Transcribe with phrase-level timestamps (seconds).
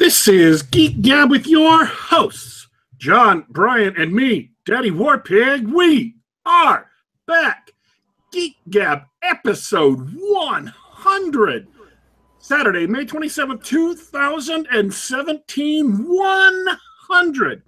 [0.00, 5.70] This is Geek Gab with your hosts, John, Brian, and me, Daddy Warpig.
[5.70, 6.86] We are
[7.26, 7.72] back.
[8.32, 11.68] Geek Gab episode 100.
[12.38, 15.92] Saturday, May 27th, 2017.
[15.92, 17.62] 100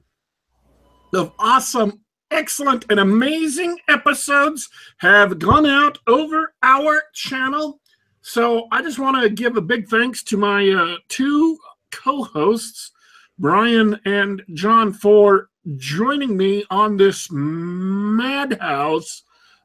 [1.12, 4.71] of awesome, excellent, and amazing episodes
[5.01, 7.79] have gone out over our channel.
[8.23, 11.59] So I just want to give a big thanks to my uh, two
[11.93, 12.90] co-hosts,
[13.38, 19.23] Brian and John, for joining me on this madhouse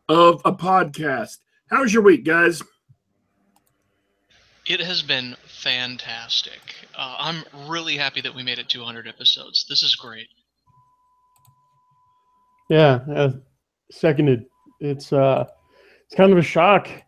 [0.08, 1.38] of a podcast.
[1.70, 2.62] How's your week, guys?
[4.66, 6.59] It has been fantastic.
[6.95, 9.66] Uh, I'm really happy that we made it 200 episodes.
[9.70, 10.27] This is great.
[12.70, 13.32] Yeah, uh,
[13.91, 14.46] seconded.
[14.82, 15.46] It's uh,
[16.05, 16.90] it's kind of a shock.
[16.90, 17.02] I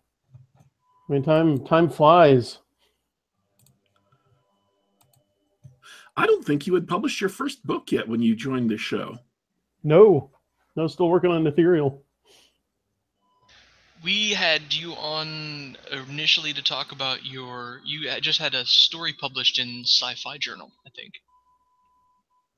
[1.13, 2.59] mean, time time flies.
[6.19, 9.17] I don't think you had published your first book yet when you joined the show.
[9.85, 10.31] No,
[10.75, 12.03] no, still working on Ethereal.
[14.03, 15.77] We had you on
[16.09, 17.79] initially to talk about your.
[17.85, 21.13] You just had a story published in Sci-Fi Journal, I think.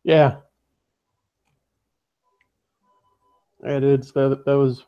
[0.03, 0.37] Yeah,
[3.63, 4.01] I did.
[4.15, 4.83] That that was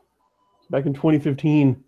[0.68, 1.84] back in 2015.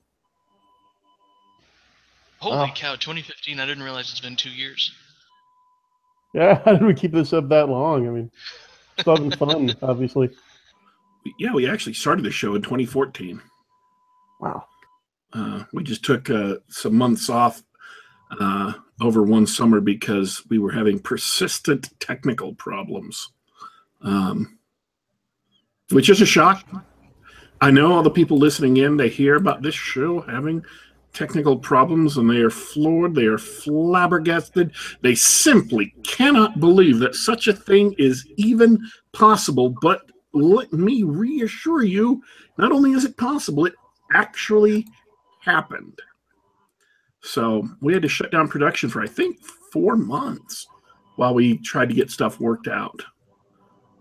[2.38, 2.72] Holy Oh.
[2.76, 2.94] cow!
[2.94, 3.58] 2015.
[3.58, 4.92] I didn't realize it's been two years.
[6.34, 8.06] Yeah, how did we keep this up that long?
[8.06, 8.30] I mean,
[8.98, 10.28] still having fun, obviously.
[11.38, 13.40] Yeah, we actually started the show in 2014.
[14.40, 14.66] Wow.
[15.32, 17.62] Uh, we just took uh, some months off
[18.38, 23.32] uh, over one summer because we were having persistent technical problems,
[24.02, 24.58] um,
[25.90, 26.66] which is a shock.
[27.60, 30.64] I know all the people listening in, they hear about this show having
[31.16, 34.72] technical problems and they are floored, they are flabbergasted.
[35.00, 38.78] They simply cannot believe that such a thing is even
[39.12, 39.74] possible.
[39.80, 42.22] But let me reassure you
[42.58, 43.74] not only is it possible, it
[44.12, 44.86] actually
[45.40, 45.98] happened.
[47.22, 49.40] So we had to shut down production for I think
[49.72, 50.66] four months
[51.16, 53.02] while we tried to get stuff worked out.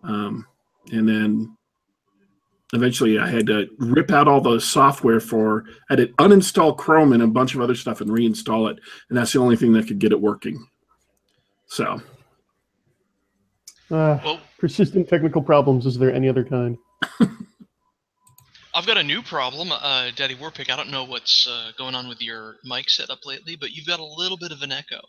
[0.04, 0.46] Um,
[0.92, 1.58] and then
[2.74, 7.14] eventually I had to rip out all the software for I had to uninstall Chrome
[7.14, 8.80] and a bunch of other stuff and reinstall it.
[9.10, 10.68] And that's the only thing that could get it working.
[11.68, 12.02] So
[13.92, 15.86] Uh, Well, persistent technical problems.
[15.86, 16.78] Is there any other kind?
[18.74, 20.70] I've got a new problem, uh, Daddy Warpig.
[20.70, 24.02] I don't know what's uh, going on with your mic setup lately, but you've got
[24.02, 25.00] a little bit of an echo.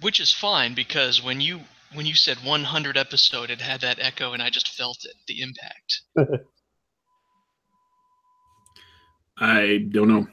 [0.00, 1.60] Which is fine because when you
[1.94, 5.42] when you said 100 episode, it had that echo, and I just felt it, the
[5.42, 6.02] impact.
[9.38, 10.26] I don't know.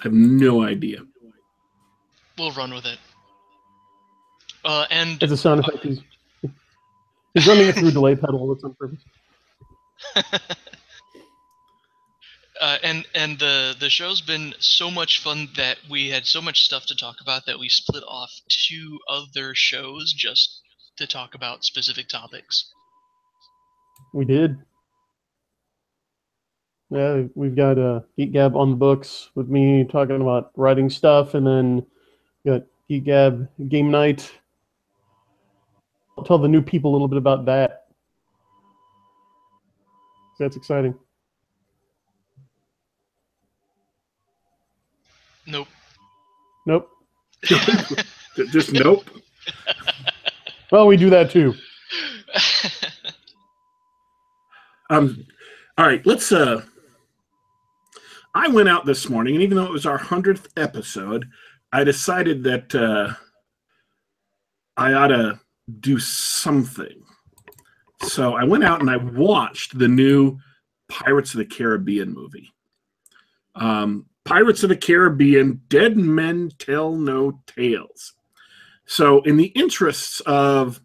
[0.00, 0.98] I have no idea.
[2.38, 2.98] We'll run with it.
[4.64, 5.84] Uh, and It's a sound effect.
[5.84, 6.00] He's,
[7.34, 8.48] he's running it through a delay pedal.
[8.48, 9.04] That's on purpose.
[12.60, 16.62] uh, and and the the show's been so much fun that we had so much
[16.62, 20.62] stuff to talk about that we split off two other shows just
[20.96, 22.72] to talk about specific topics.
[24.12, 24.58] We did.
[26.90, 31.34] Yeah, we've got uh, Geek Gab on the books with me talking about writing stuff,
[31.34, 31.86] and then
[32.44, 34.30] we got Geek Gab game night.
[36.16, 37.86] I'll tell the new people a little bit about that.
[40.38, 40.94] That's exciting.
[45.46, 45.68] Nope.
[46.66, 46.90] Nope.
[48.50, 49.04] Just nope.
[50.76, 51.54] Well, we do that too.
[54.88, 55.26] Um,
[55.76, 56.30] all right, let's.
[56.30, 56.62] Uh,
[58.36, 61.28] I went out this morning, and even though it was our hundredth episode,
[61.72, 63.14] I decided that uh,
[64.76, 65.40] I ought to
[65.80, 67.02] do something.
[68.04, 70.38] So I went out and I watched the new
[70.88, 72.52] Pirates of the Caribbean movie.
[73.56, 78.12] Um, Pirates of the Caribbean: Dead Men Tell No Tales.
[78.86, 80.80] So, in the interests of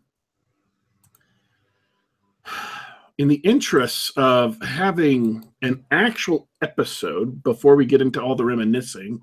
[3.19, 9.21] in the interests of having an actual episode before we get into all the reminiscing,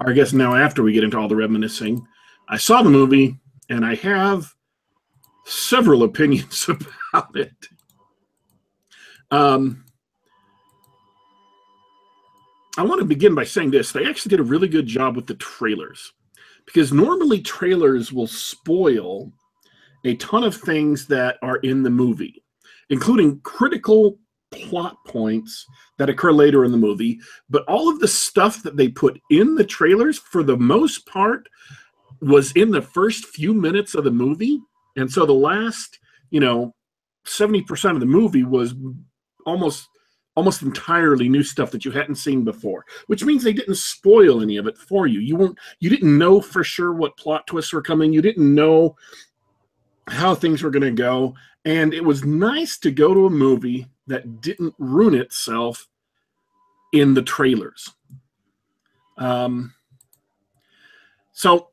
[0.00, 2.06] or I guess now after we get into all the reminiscing,
[2.48, 3.38] I saw the movie
[3.70, 4.54] and I have
[5.46, 7.54] several opinions about it.
[9.30, 9.84] Um,
[12.76, 15.26] I want to begin by saying this they actually did a really good job with
[15.26, 16.12] the trailers
[16.68, 19.32] because normally trailers will spoil
[20.04, 22.42] a ton of things that are in the movie
[22.90, 24.18] including critical
[24.50, 25.66] plot points
[25.98, 27.18] that occur later in the movie.
[27.50, 31.48] But all of the stuff that they put in the trailers, for the most part,
[32.20, 34.60] was in the first few minutes of the movie.
[34.96, 35.98] And so the last,
[36.30, 36.74] you know,
[37.26, 38.74] 70% of the movie was
[39.44, 39.86] almost
[40.38, 44.56] almost entirely new stuff that you hadn't seen before which means they didn't spoil any
[44.56, 45.20] of it for you.
[45.20, 48.12] You weren't you didn't know for sure what plot twists were coming.
[48.12, 48.96] You didn't know
[50.08, 51.34] how things were going to go.
[51.64, 55.88] And it was nice to go to a movie that didn't ruin itself
[56.92, 57.94] in the trailers.
[59.16, 59.74] Um
[61.32, 61.70] so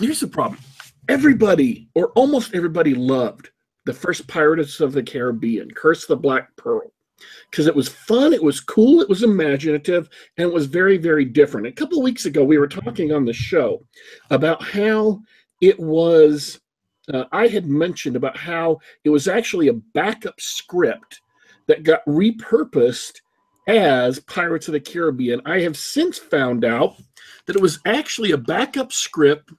[0.00, 0.60] here's the problem.
[1.08, 3.50] Everybody or almost everybody loved
[3.88, 6.92] the first Pirates of the Caribbean, Curse the Black Pearl,
[7.50, 11.24] because it was fun, it was cool, it was imaginative, and it was very, very
[11.24, 11.66] different.
[11.66, 13.82] A couple weeks ago, we were talking on the show
[14.28, 15.22] about how
[15.62, 16.60] it was.
[17.10, 21.22] Uh, I had mentioned about how it was actually a backup script
[21.66, 23.22] that got repurposed
[23.68, 25.40] as Pirates of the Caribbean.
[25.46, 26.96] I have since found out
[27.46, 29.50] that it was actually a backup script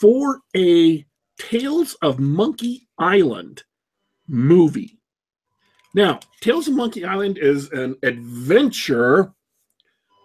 [0.00, 1.06] for a
[1.38, 3.62] Tales of Monkey Island
[4.28, 4.98] movie.
[5.94, 9.32] Now, Tales of Monkey Island is an adventure,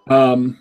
[0.08, 0.58] um,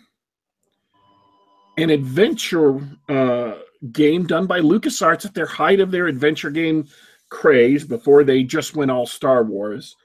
[1.79, 3.55] an adventure uh,
[3.93, 6.87] game done by LucasArts at their height of their adventure game
[7.31, 9.97] craze before they just went all Star Wars.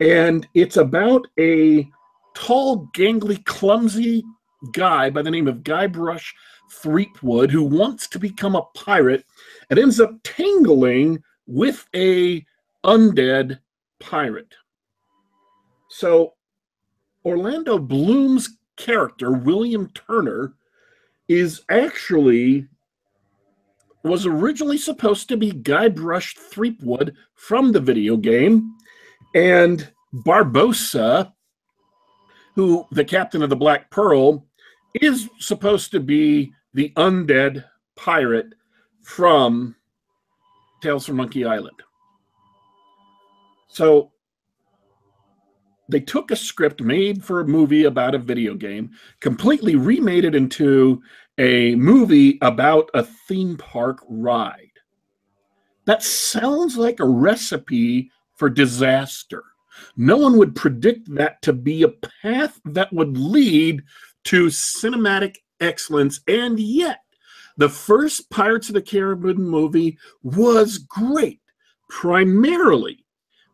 [0.00, 1.88] And it's about a
[2.34, 4.24] tall, gangly, clumsy
[4.72, 6.32] guy by the name of Guybrush
[6.70, 9.24] Threepwood who wants to become a pirate
[9.70, 12.44] and ends up tangling with a
[12.84, 13.60] undead
[14.00, 14.54] pirate.
[15.88, 16.34] So
[17.24, 20.54] Orlando Bloom's character, William Turner,
[21.28, 22.66] is actually
[24.02, 28.74] was originally supposed to be Guybrush Threepwood from the video game,
[29.34, 31.32] and Barbossa,
[32.54, 34.46] who the captain of the Black Pearl,
[34.94, 37.64] is supposed to be the undead
[37.94, 38.54] pirate
[39.02, 39.74] from
[40.82, 41.82] Tales from Monkey Island.
[43.68, 44.12] So
[45.88, 50.34] they took a script made for a movie about a video game, completely remade it
[50.34, 51.02] into
[51.38, 54.66] a movie about a theme park ride.
[55.86, 59.42] That sounds like a recipe for disaster.
[59.96, 61.88] No one would predict that to be a
[62.22, 63.82] path that would lead
[64.24, 67.00] to cinematic excellence, and yet
[67.56, 71.40] the first Pirates of the Caribbean movie was great,
[71.88, 73.04] primarily,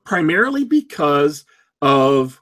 [0.04, 1.44] primarily because
[1.82, 2.40] of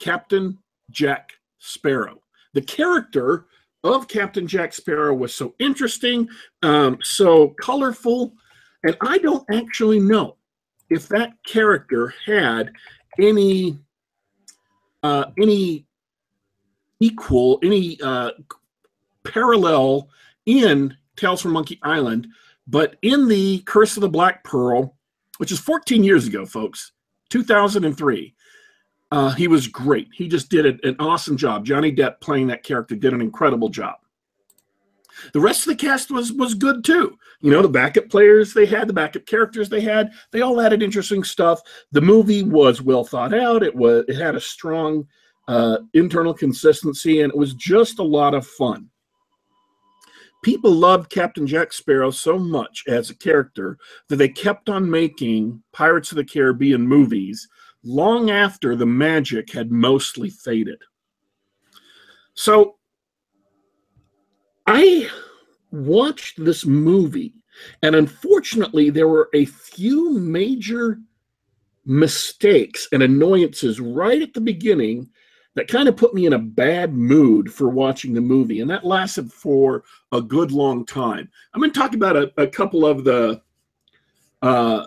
[0.00, 0.58] Captain
[0.90, 2.20] Jack Sparrow.
[2.52, 3.46] The character
[3.82, 6.28] of Captain Jack Sparrow was so interesting,
[6.62, 8.32] um, so colorful,
[8.82, 10.36] and I don't actually know
[10.90, 12.72] if that character had
[13.18, 13.78] any
[15.02, 15.86] uh, any
[16.98, 18.30] equal, any uh,
[19.22, 20.08] parallel
[20.46, 22.26] in Tales from Monkey Island,
[22.66, 24.96] but in the Curse of the Black Pearl,
[25.38, 26.92] which is 14 years ago, folks,
[27.30, 28.34] 2003.
[29.10, 30.08] Uh, he was great.
[30.12, 31.64] He just did an awesome job.
[31.64, 33.96] Johnny Depp playing that character did an incredible job.
[35.32, 37.16] The rest of the cast was was good too.
[37.40, 40.82] You know, the backup players they had, the backup characters they had, they all added
[40.82, 41.60] interesting stuff.
[41.92, 43.62] The movie was well thought out.
[43.62, 45.06] It was it had a strong
[45.46, 48.90] uh, internal consistency, and it was just a lot of fun
[50.44, 55.62] people loved Captain Jack Sparrow so much as a character that they kept on making
[55.72, 57.48] Pirates of the Caribbean movies
[57.82, 60.80] long after the magic had mostly faded.
[62.34, 62.76] So
[64.66, 65.10] I
[65.70, 67.32] watched this movie,
[67.82, 70.98] and unfortunately, there were a few major
[71.86, 75.08] mistakes and annoyances right at the beginning
[75.54, 78.60] that kind of put me in a bad mood for watching the movie.
[78.60, 81.28] And that lasted for a good long time.
[81.52, 83.40] I'm going to talk about a, a couple of the
[84.42, 84.86] uh,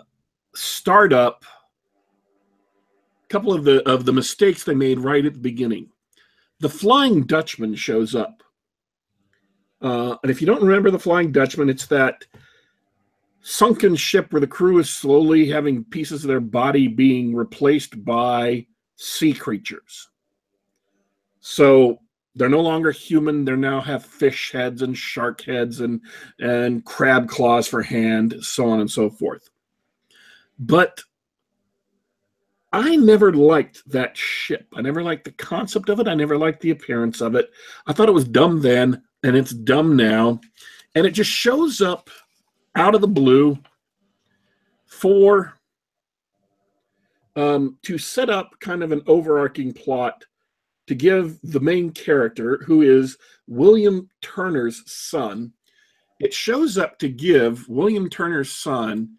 [0.54, 1.44] startup,
[3.28, 5.88] couple of the of the mistakes they made right at the beginning.
[6.60, 8.42] The Flying Dutchman shows up.
[9.80, 12.26] Uh, and if you don't remember the Flying Dutchman, it's that
[13.40, 18.66] sunken ship where the crew is slowly having pieces of their body being replaced by
[18.96, 20.08] sea creatures.
[21.50, 21.98] So
[22.34, 23.46] they're no longer human.
[23.46, 26.02] They now have fish heads and shark heads and
[26.38, 29.48] and crab claws for hand, so on and so forth.
[30.58, 31.02] But
[32.70, 34.66] I never liked that ship.
[34.76, 36.06] I never liked the concept of it.
[36.06, 37.48] I never liked the appearance of it.
[37.86, 40.42] I thought it was dumb then, and it's dumb now.
[40.94, 42.10] And it just shows up
[42.76, 43.56] out of the blue
[44.84, 45.54] for
[47.36, 50.26] um, to set up kind of an overarching plot
[50.88, 53.16] to give the main character, who is
[53.46, 55.52] William Turner's son,
[56.18, 59.16] it shows up to give William Turner's son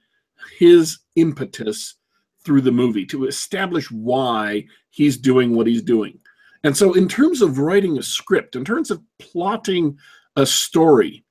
[0.57, 1.95] his impetus
[2.43, 6.19] through the movie to establish why he's doing what he's doing.
[6.63, 9.97] And so, in terms of writing a script, in terms of plotting
[10.35, 11.23] a story,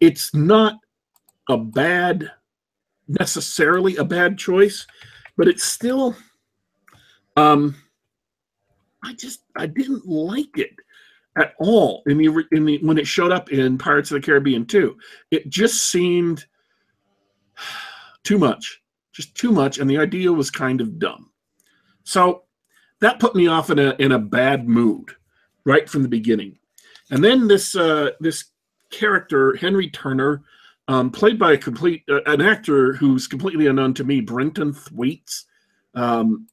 [0.00, 0.74] it's not
[1.48, 2.30] a bad,
[3.06, 4.86] necessarily a bad choice,
[5.36, 6.14] but it's still,
[7.36, 7.74] um,
[9.02, 10.74] I just, I didn't like it
[11.38, 14.66] at all in the in the when it showed up in Pirates of the Caribbean
[14.66, 14.96] 2.
[15.30, 16.44] It just seemed
[18.24, 21.30] too much, just too much, and the idea was kind of dumb.
[22.04, 22.44] So
[23.00, 25.10] that put me off in a in a bad mood
[25.64, 26.58] right from the beginning.
[27.10, 28.46] And then this uh, this
[28.90, 30.42] character Henry Turner,
[30.88, 35.46] um, played by a complete uh, an actor who's completely unknown to me, Brenton Thwaites.
[35.94, 36.48] Um,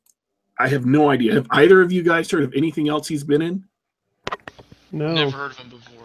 [0.59, 1.33] I have no idea.
[1.33, 3.65] Have either of you guys heard of anything else he's been in?
[4.91, 5.13] No.
[5.13, 5.95] Never heard of him before.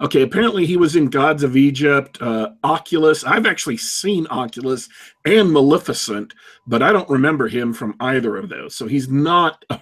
[0.00, 3.22] Okay, apparently he was in Gods of Egypt, uh, Oculus.
[3.22, 4.88] I've actually seen Oculus
[5.24, 6.34] and Maleficent,
[6.66, 8.74] but I don't remember him from either of those.
[8.74, 9.80] So he's not a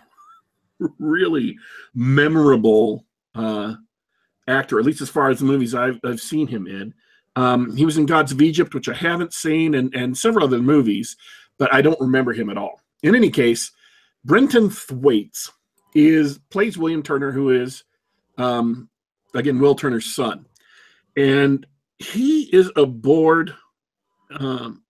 [0.99, 1.57] really
[1.95, 3.75] memorable uh,
[4.47, 6.93] actor, at least as far as the movies I've, I've seen him in.
[7.35, 10.61] Um, he was in Gods of Egypt, which I haven't seen, and, and several other
[10.61, 11.17] movies,
[11.59, 12.83] but I don't remember him at all.
[13.02, 13.73] In any case,
[14.25, 15.50] Brenton Thwaites
[15.94, 17.85] is plays William Turner, who is
[18.38, 18.88] um,
[19.35, 20.47] again Will Turner's son,
[21.16, 21.66] and
[21.99, 23.54] he is aboard.
[24.38, 24.82] Um,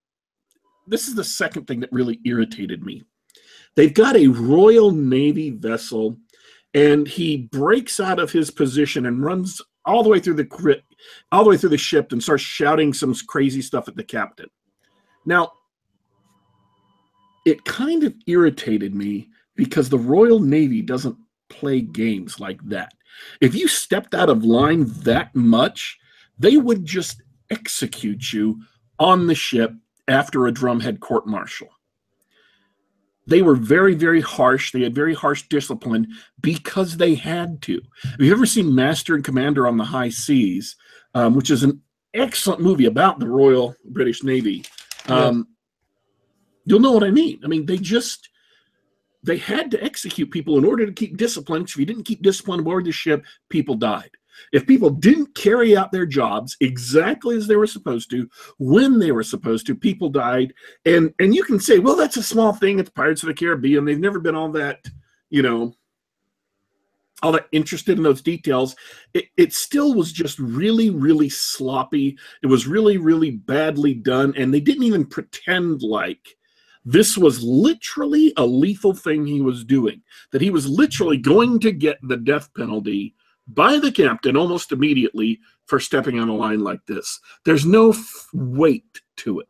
[0.87, 3.05] this is the second thing that really irritated me.
[3.75, 6.19] They've got a Royal Navy vessel,
[6.75, 10.83] and he breaks out of his position and runs all the way through the
[11.33, 14.51] all the way through the ship, and starts shouting some crazy stuff at the captain.
[15.25, 15.53] Now,
[17.45, 21.17] it kind of irritated me because the Royal Navy doesn't
[21.49, 22.93] play games like that.
[23.41, 25.99] If you stepped out of line that much,
[26.39, 28.63] they would just execute you
[28.99, 29.73] on the ship
[30.09, 31.69] after a drumhead court martial.
[33.27, 34.73] They were very, very harsh.
[34.73, 36.09] They had very harsh discipline
[36.41, 37.81] because they had to.
[38.03, 40.75] Have you ever seen Master and Commander on the High Seas,
[41.15, 41.81] um, which is an
[42.15, 44.65] excellent movie about the Royal British Navy?
[45.07, 45.47] Um,
[46.65, 47.41] You'll know what I mean.
[47.45, 48.29] I mean, they just
[49.23, 51.63] they had to execute people in order to keep discipline.
[51.63, 54.11] If you didn't keep discipline aboard the ship, people died.
[54.53, 58.29] If people didn't carry out their jobs exactly as they were supposed to,
[58.59, 60.53] when they were supposed to, people died.
[60.85, 62.79] And and you can say, well, that's a small thing.
[62.79, 63.85] It's Pirates of the Caribbean.
[63.85, 64.85] They've never been all that,
[65.31, 65.75] you know,
[67.23, 68.75] all that interested in those details.
[69.15, 72.19] It, it still was just really, really sloppy.
[72.43, 74.35] It was really, really badly done.
[74.37, 76.37] And they didn't even pretend like
[76.85, 81.73] this was literally a lethal thing he was doing, that he was literally going to
[81.73, 83.15] get the death penalty
[83.49, 87.21] by the captain almost immediately for stepping on a line like this.
[87.45, 87.95] There's no
[88.33, 89.49] weight to it.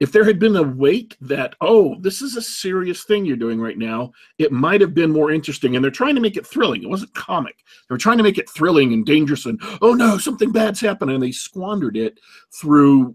[0.00, 3.60] If there had been a weight that, oh, this is a serious thing you're doing
[3.60, 5.76] right now, it might have been more interesting.
[5.76, 6.82] And they're trying to make it thrilling.
[6.82, 7.56] It wasn't comic.
[7.88, 11.16] They were trying to make it thrilling and dangerous and, oh no, something bad's happening.
[11.16, 12.18] And they squandered it
[12.50, 13.14] through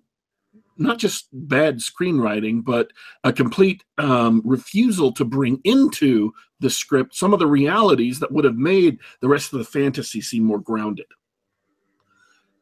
[0.77, 2.91] not just bad screenwriting, but
[3.23, 8.45] a complete um, refusal to bring into the script some of the realities that would
[8.45, 11.05] have made the rest of the fantasy seem more grounded.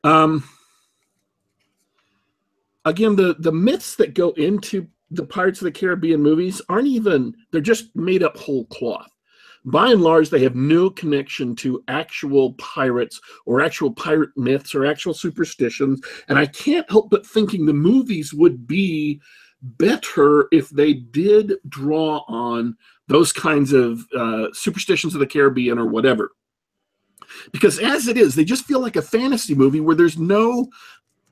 [0.04, 0.44] Um,
[2.86, 7.36] again, the the myths that go into the Pirates of the Caribbean movies aren't even
[7.52, 9.13] they're just made up whole cloth
[9.66, 14.86] by and large, they have no connection to actual pirates or actual pirate myths or
[14.86, 16.02] actual superstitions.
[16.28, 19.22] And I can't help but thinking the movies would be
[19.62, 22.76] better if they did draw on
[23.08, 26.32] those kinds of uh, superstitions of the Caribbean or whatever.
[27.52, 30.68] Because as it is, they just feel like a fantasy movie where there's no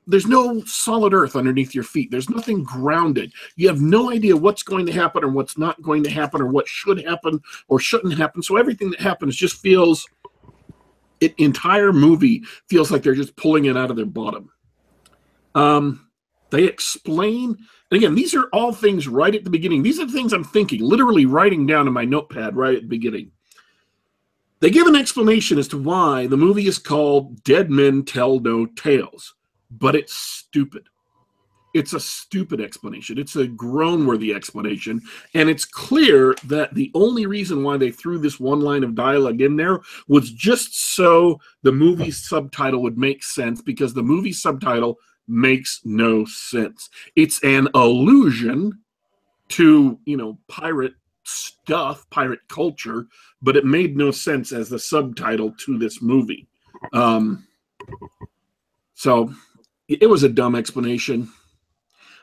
[0.06, 2.10] there's no solid earth underneath your feet.
[2.10, 3.32] There's nothing grounded.
[3.56, 6.46] You have no idea what's going to happen or what's not going to happen or
[6.46, 8.42] what should happen or shouldn't happen.
[8.42, 10.06] So everything that happens just feels
[11.20, 14.50] it entire movie feels like they're just pulling it out of their bottom.
[15.54, 16.08] Um,
[16.50, 17.56] they explain,
[17.90, 19.82] and again, these are all things right at the beginning.
[19.82, 22.88] These are the things I'm thinking, literally writing down in my notepad right at the
[22.88, 23.30] beginning.
[24.58, 28.66] They give an explanation as to why the movie is called Dead Men Tell No
[28.66, 29.34] Tales
[29.78, 30.84] but it's stupid.
[31.74, 33.18] It's a stupid explanation.
[33.18, 35.00] It's a groan worthy explanation.
[35.34, 39.40] And it's clear that the only reason why they threw this one line of dialogue
[39.40, 44.98] in there was just so the movie subtitle would make sense because the movie subtitle
[45.26, 46.90] makes no sense.
[47.16, 48.78] It's an allusion
[49.50, 53.06] to, you know, pirate stuff, pirate culture,
[53.40, 56.46] but it made no sense as the subtitle to this movie.
[56.92, 57.46] Um,
[58.94, 59.32] so
[59.88, 61.28] it was a dumb explanation.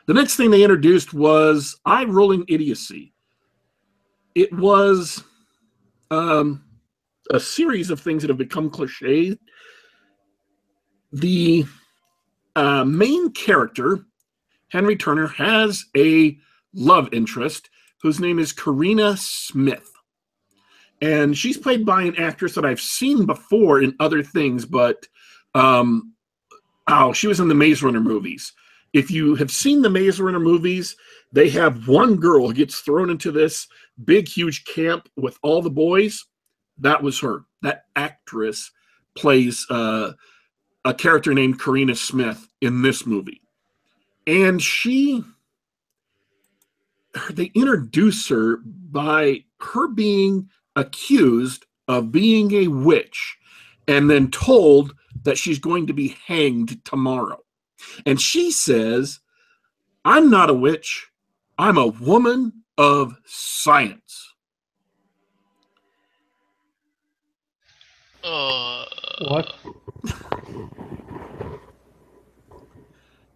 [0.06, 3.12] The next thing they introduced was eye rolling idiocy.
[4.34, 5.22] It was
[6.10, 6.64] um,
[7.30, 9.38] a series of things that have become cliche.
[11.12, 11.64] The
[12.56, 14.00] uh, main character,
[14.68, 16.36] Henry Turner, has a
[16.74, 17.70] love interest
[18.02, 19.92] whose name is Carina Smyth.
[21.02, 25.06] And she's played by an actress that I've seen before in other things, but
[25.54, 26.14] um,
[26.90, 28.52] oh, she was in the Maze Runner movies.
[28.92, 30.96] If you have seen the Maze Runner movies,
[31.32, 33.68] they have one girl who gets thrown into this
[34.04, 36.24] big, huge camp with all the boys.
[36.78, 37.44] That was her.
[37.62, 38.70] That actress
[39.16, 40.12] plays uh,
[40.84, 43.40] a character named Carina Smyth in this movie.
[44.26, 45.22] And she,
[47.30, 53.36] they introduce her by her being accused of being a witch
[53.88, 54.94] and then told
[55.24, 57.40] that she's going to be hanged tomorrow.
[58.06, 59.20] And she says,
[60.04, 61.08] I'm not a witch,
[61.58, 64.34] I'm a woman of science.
[68.24, 68.84] Uh,
[69.28, 69.54] What?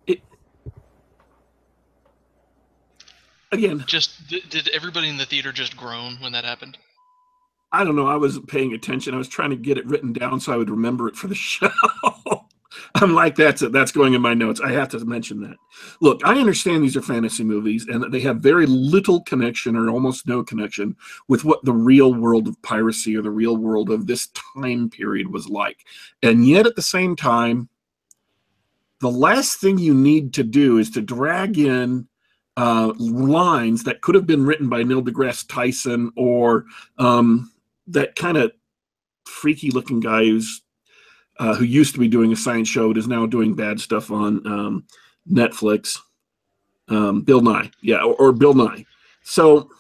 [0.07, 0.21] It,
[3.53, 6.79] again, Just did, did everybody in the theater just groan when that happened?
[7.75, 8.07] I don't know.
[8.07, 9.15] I wasn't paying attention.
[9.15, 11.35] I was trying to get it written down so I would remember it for the
[11.35, 11.71] show.
[12.95, 13.73] I'm like, that's it.
[13.73, 14.61] That's going in my notes.
[14.61, 15.57] I have to mention that.
[16.01, 19.91] Look, I understand these are fantasy movies and that they have very little connection or
[19.91, 20.95] almost no connection
[21.27, 25.33] with what the real world of piracy or the real world of this time period
[25.33, 25.85] was like.
[26.23, 27.69] And yet at the same time,
[29.01, 32.07] the last thing you need to do is to drag in
[32.57, 36.67] uh, lines that could have been written by Neil deGrasse Tyson or
[36.99, 37.51] um,
[37.89, 38.53] that kind of
[39.27, 40.63] freaky looking guy who's
[41.39, 44.11] uh, who used to be doing a science show but is now doing bad stuff
[44.11, 44.85] on um,
[45.31, 45.99] Netflix.
[46.89, 48.85] Um, Bill Nye, yeah, or, or Bill Nye.
[49.23, 49.71] So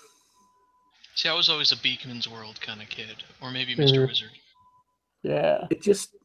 [1.14, 3.98] See, I was always a Beakman's World kind of kid, or maybe Mr.
[3.98, 4.08] Mhm.
[4.08, 4.30] Wizard.
[5.22, 5.66] Yeah.
[5.70, 6.16] it just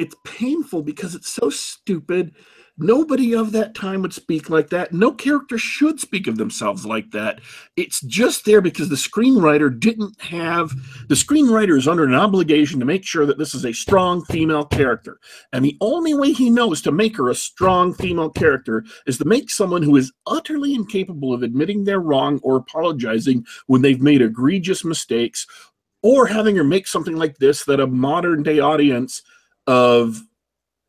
[0.00, 2.34] it's painful because it's so stupid.
[2.78, 4.94] Nobody of that time would speak like that.
[4.94, 7.42] No character should speak of themselves like that.
[7.76, 10.70] It's just there because the screenwriter didn't have
[11.08, 14.64] the screenwriter is under an obligation to make sure that this is a strong female
[14.64, 15.18] character.
[15.52, 19.26] And the only way he knows to make her a strong female character is to
[19.26, 24.22] make someone who is utterly incapable of admitting they're wrong or apologizing when they've made
[24.22, 25.46] egregious mistakes
[26.02, 29.20] or having her make something like this that a modern day audience
[29.70, 30.20] of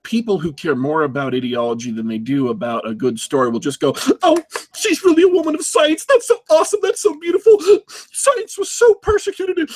[0.04, 3.80] people who care more about ideology than they do about a good story will just
[3.80, 4.42] go, Oh,
[4.76, 6.04] she's really a woman of science.
[6.10, 6.80] That's so awesome.
[6.82, 7.60] That's so beautiful.
[8.12, 9.70] Science was so persecuted.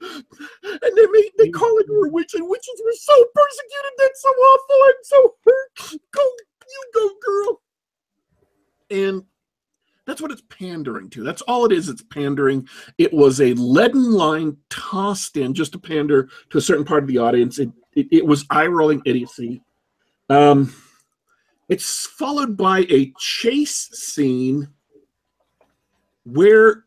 [0.00, 3.92] And they made, they calling her a witch, and witches were so persecuted.
[3.98, 4.76] That's so awful.
[4.84, 6.00] I'm so hurt.
[6.12, 6.22] Go,
[6.68, 7.62] you go, girl.
[8.90, 9.24] And
[10.12, 11.24] that's what it's pandering to.
[11.24, 11.88] That's all it is.
[11.88, 12.68] It's pandering.
[12.98, 17.08] It was a leaden line tossed in just to pander to a certain part of
[17.08, 17.58] the audience.
[17.58, 19.62] It it, it was eye rolling idiocy.
[20.28, 20.74] Um,
[21.70, 24.68] it's followed by a chase scene
[26.24, 26.84] where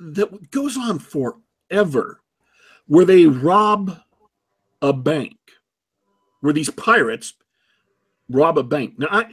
[0.00, 2.22] that goes on forever,
[2.88, 4.00] where they rob
[4.82, 5.36] a bank,
[6.40, 7.34] where these pirates
[8.28, 8.98] rob a bank.
[8.98, 9.26] Now I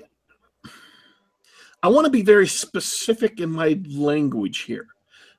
[1.84, 4.88] I want to be very specific in my language here.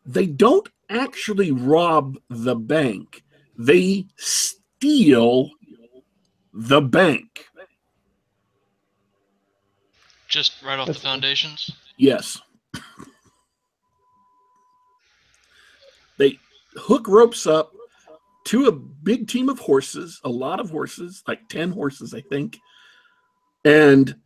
[0.05, 3.23] They don't actually rob the bank.
[3.57, 5.51] They steal
[6.53, 7.47] the bank.
[10.29, 11.71] Just right off the foundations.
[11.97, 12.41] Yes.
[16.19, 16.39] They
[16.75, 17.73] hook ropes up
[18.45, 22.59] to a big team of horses, a lot of horses, like 10 horses, I think,
[23.65, 24.17] and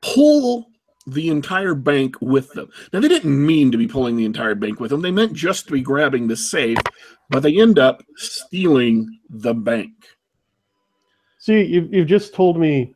[0.00, 0.70] pull
[1.06, 2.68] the entire bank with them.
[2.92, 5.02] Now, they didn't mean to be pulling the entire bank with them.
[5.02, 6.78] They meant just to be grabbing the safe,
[7.30, 9.92] but they end up stealing the bank.
[11.38, 12.92] See, you've, you've just told me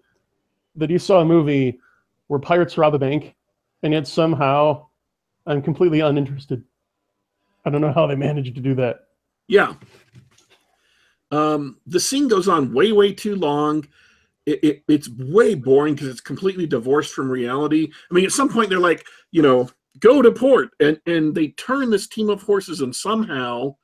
[0.74, 1.78] that you saw a movie
[2.26, 3.36] where pirates rob a bank,
[3.82, 4.86] and yet somehow
[5.46, 6.64] I'm completely uninterested.
[7.64, 9.06] I don't know how they managed to do that.
[9.46, 9.74] Yeah.
[11.30, 13.86] Um, the scene goes on way, way too long.
[14.50, 17.88] It, it, it's way boring because it's completely divorced from reality.
[18.10, 21.48] I mean, at some point they're like, you know, go to port, and and they
[21.48, 23.76] turn this team of horses, and somehow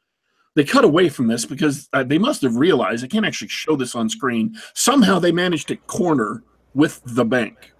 [0.55, 3.77] they cut away from this because uh, they must have realized they can't actually show
[3.77, 4.57] this on screen.
[4.75, 6.43] Somehow they managed to corner
[6.75, 7.73] with the bank.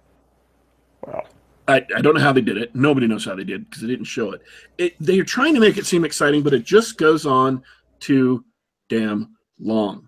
[1.05, 1.23] Wow.
[1.67, 2.73] I, I don't know how they did it.
[2.75, 4.41] Nobody knows how they did because they didn't show it.
[4.77, 4.95] it.
[4.99, 7.61] They're trying to make it seem exciting, but it just goes on
[7.99, 8.45] too
[8.89, 10.07] damn long.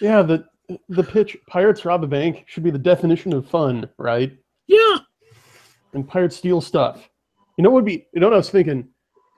[0.00, 0.46] Yeah, the
[0.88, 4.36] the pitch pirates rob a bank should be the definition of fun, right?
[4.66, 4.98] Yeah.
[5.92, 7.08] And pirates steal stuff.
[7.56, 8.88] You know what would be you know what I was thinking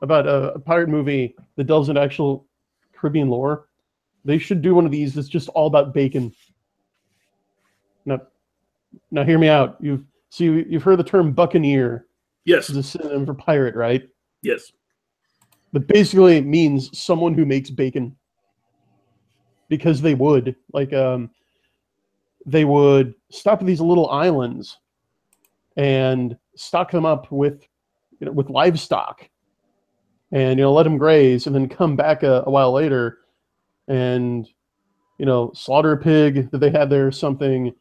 [0.03, 2.47] about a, a pirate movie that delves into actual
[2.95, 3.69] Caribbean lore?
[4.25, 6.33] They should do one of these that's just all about bacon.
[8.05, 8.21] Now
[9.11, 9.77] now hear me out.
[9.81, 12.07] You've so you, you've heard the term buccaneer
[12.45, 12.71] Yes.
[12.71, 14.09] as a synonym for pirate, right?
[14.43, 14.73] Yes.
[15.73, 18.17] That basically means someone who makes bacon.
[19.69, 20.57] Because they would.
[20.73, 21.31] Like um
[22.47, 24.79] they would stop at these little islands
[25.77, 27.67] and stock them up with
[28.19, 29.29] you know with livestock
[30.33, 33.19] and you know let them graze and then come back a, a while later
[33.87, 34.49] and
[35.19, 37.73] you know slaughter a pig that they had there or something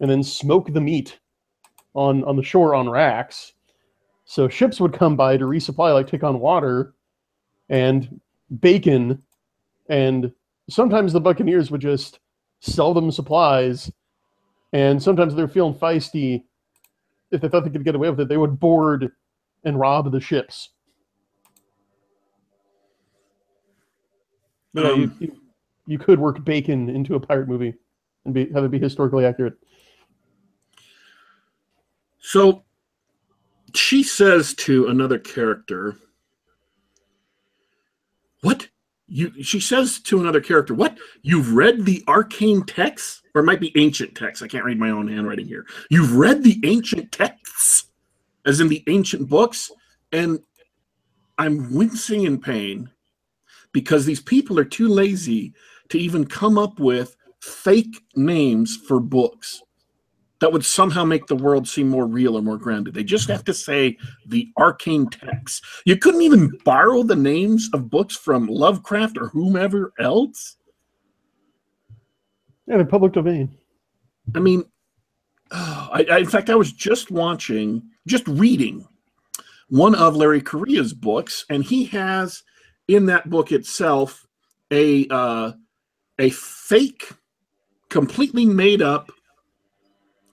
[0.00, 1.18] and then smoke the meat
[1.94, 3.54] on on the shore on racks
[4.24, 6.94] so ships would come by to resupply like take on water
[7.68, 8.20] and
[8.60, 9.22] bacon
[9.88, 10.32] and
[10.68, 12.20] sometimes the buccaneers would just
[12.60, 13.90] sell them supplies
[14.72, 16.44] and sometimes they're feeling feisty
[17.30, 19.10] if they thought they could get away with it they would board
[19.64, 20.70] and rob the ships.
[24.74, 25.36] Yeah, you, Um, you,
[25.86, 27.74] you could work bacon into a pirate movie
[28.24, 29.54] and be, have it be historically accurate.
[32.18, 32.64] So
[33.74, 35.96] she says to another character,
[38.42, 38.68] What?
[39.14, 40.96] You she says to another character, What?
[41.20, 43.22] You've read the arcane texts?
[43.34, 44.42] Or it might be ancient texts.
[44.42, 45.66] I can't read my own handwriting here.
[45.90, 47.86] You've read the ancient texts,
[48.46, 49.70] as in the ancient books,
[50.12, 50.40] and
[51.38, 52.90] I'm wincing in pain
[53.72, 55.52] because these people are too lazy
[55.90, 59.62] to even come up with fake names for books
[60.42, 62.94] that would somehow make the world seem more real or more grounded.
[62.94, 65.64] They just have to say the arcane text.
[65.86, 70.56] You couldn't even borrow the names of books from Lovecraft or whomever else.
[72.66, 73.56] yeah they're public domain
[74.34, 74.64] I mean,
[75.52, 78.88] oh, I, I, in fact, I was just watching, just reading
[79.68, 82.42] one of Larry Correia's books, and he has
[82.88, 84.26] in that book itself
[84.72, 85.52] a uh,
[86.18, 87.12] a fake,
[87.88, 89.12] completely made up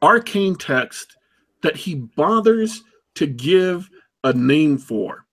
[0.01, 1.17] arcane text
[1.61, 2.83] that he bothers
[3.15, 3.89] to give
[4.23, 5.25] a name for,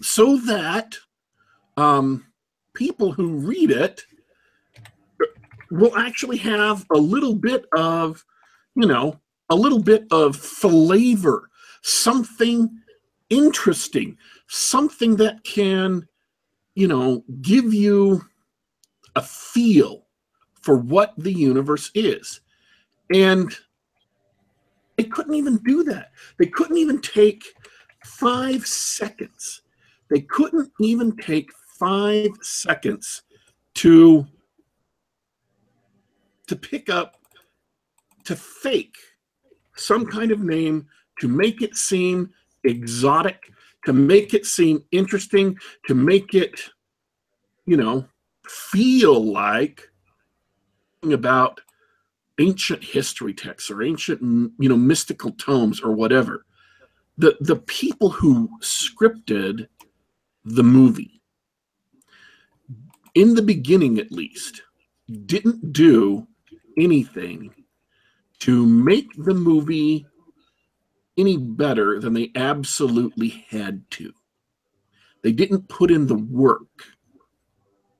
[0.00, 0.96] so that
[1.76, 2.26] um,
[2.74, 4.02] people who read it
[5.70, 8.24] will actually have a little bit of,
[8.74, 11.48] you know, a little bit of flavor,
[11.82, 12.70] something
[13.30, 14.16] interesting,
[14.48, 16.06] something that can,
[16.74, 18.22] you know, give you
[19.16, 20.06] a feel
[20.60, 22.40] for what the universe is.
[23.12, 23.54] And
[24.96, 26.10] they couldn't even do that.
[26.38, 27.44] They couldn't even take
[28.04, 29.62] five seconds.
[30.10, 33.22] They couldn't even take five seconds
[33.74, 34.26] to
[36.46, 37.16] to pick up
[38.24, 38.96] to fake
[39.76, 40.86] some kind of name
[41.20, 42.30] to make it seem
[42.64, 43.50] exotic
[43.86, 46.60] to make it seem interesting to make it
[47.66, 48.04] you know
[48.46, 49.88] feel like
[51.10, 51.60] about
[52.38, 54.20] ancient history texts or ancient
[54.58, 56.46] you know mystical tomes or whatever
[57.18, 59.66] the the people who scripted
[60.44, 61.20] the movie
[63.14, 64.62] in the beginning at least
[65.26, 66.26] didn't do
[66.78, 67.52] anything
[68.38, 70.06] to make the movie
[71.18, 74.12] any better than they absolutely had to.
[75.22, 76.86] They didn't put in the work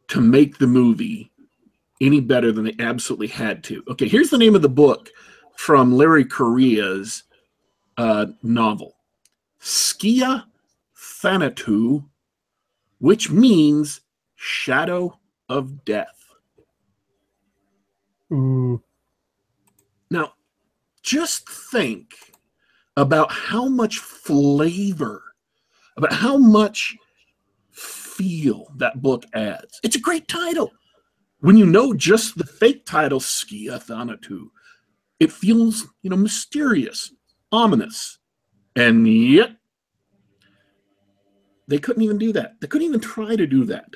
[0.08, 1.30] to make the movie
[2.02, 3.82] any better than they absolutely had to.
[3.88, 5.08] Okay, here's the name of the book
[5.56, 7.22] from Larry Correia's
[7.96, 8.96] uh, novel
[9.60, 10.44] Skia
[10.96, 12.04] Thanatou,
[12.98, 14.00] which means
[14.34, 16.18] shadow of death.
[18.32, 18.82] Ooh.
[20.10, 20.32] Now,
[21.02, 22.14] just think
[22.96, 25.22] about how much flavor,
[25.96, 26.96] about how much
[27.70, 29.78] feel that book adds.
[29.82, 30.72] It's a great title.
[31.42, 34.50] When you know just the fake title, Skia Thanatou,
[35.18, 37.12] it feels, you know, mysterious,
[37.50, 38.18] ominous.
[38.76, 39.56] And yet,
[41.66, 42.60] they couldn't even do that.
[42.60, 43.90] They couldn't even try to do that.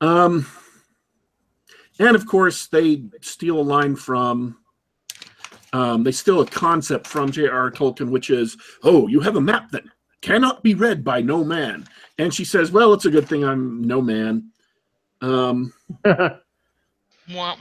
[0.00, 0.46] Um,
[2.00, 4.56] and of course, they steal a line from,
[5.72, 7.70] um, they steal a concept from J.R.R.
[7.70, 9.84] Tolkien, which is, oh, you have a map that
[10.22, 11.86] cannot be read by no man.
[12.18, 14.49] And she says, well, it's a good thing I'm no man.
[15.22, 15.72] Um,
[16.04, 16.40] so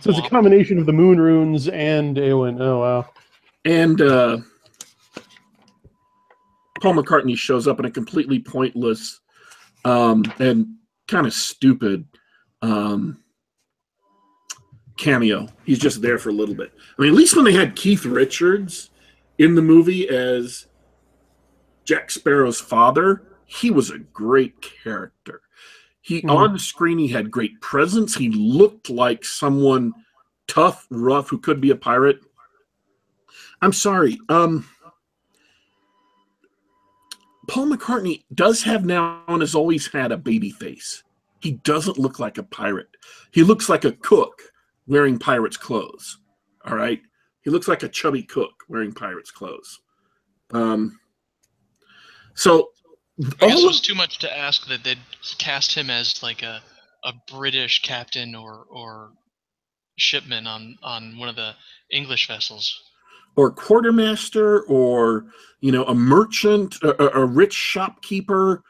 [0.05, 2.59] it's a combination of the moon runes and Eowyn.
[2.59, 3.09] Oh wow.
[3.65, 4.37] and uh,
[6.81, 9.19] Paul McCartney shows up in a completely pointless
[9.85, 10.67] um, and
[11.07, 12.05] kind of stupid
[12.61, 13.21] um,
[14.97, 15.47] cameo.
[15.65, 16.71] He's just there for a little bit.
[16.97, 18.89] I mean, at least when they had Keith Richards
[19.37, 20.67] in the movie as
[21.85, 25.41] Jack Sparrow's father, he was a great character.
[26.01, 26.29] He Mhm.
[26.35, 28.15] on the screen he had great presence.
[28.15, 29.93] He looked like someone
[30.47, 32.21] tough, rough, who could be a pirate.
[33.61, 34.19] I'm sorry.
[34.29, 34.67] Um,
[37.47, 41.03] Paul McCartney does have now and has always had a baby face.
[41.39, 42.95] He doesn't look like a pirate.
[43.31, 44.41] He looks like a cook
[44.87, 46.19] wearing pirate's clothes.
[46.65, 47.01] All right.
[47.41, 49.79] He looks like a chubby cook wearing pirate's clothes.
[50.51, 50.99] Um,
[52.35, 52.71] so
[53.41, 54.99] I guess it was too much to ask that they'd
[55.37, 56.61] cast him as like a
[57.05, 59.11] a British captain or or
[59.97, 61.53] shipman on on one of the
[61.91, 62.73] English vessels.
[63.35, 65.25] or quartermaster or
[65.61, 68.63] you know a merchant a, a- a rich shopkeeper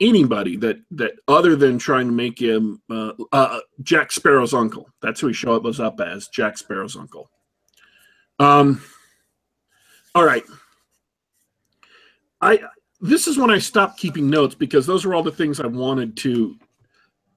[0.00, 4.88] anybody that that other than trying to make him uh, uh, jack sparrow's uncle.
[5.02, 7.30] That's who he shows up as jack sparrow's uncle.
[8.38, 8.82] Um
[10.14, 10.44] all right.
[12.40, 12.60] I
[13.04, 16.16] this is when i stopped keeping notes because those were all the things i wanted
[16.16, 16.56] to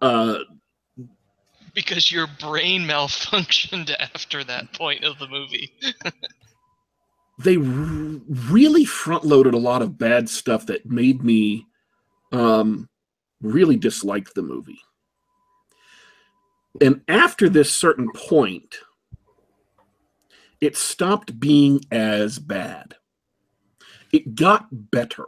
[0.02, 0.40] uh
[1.74, 5.72] Because your brain malfunctioned after that point of the movie.
[7.40, 7.64] they r-
[8.50, 11.68] really front loaded a lot of bad stuff that made me
[12.32, 12.90] um,
[13.42, 14.80] really dislike the movie.
[16.82, 18.78] And after this certain point,
[20.62, 22.96] it stopped being as bad.
[24.12, 25.28] It got better.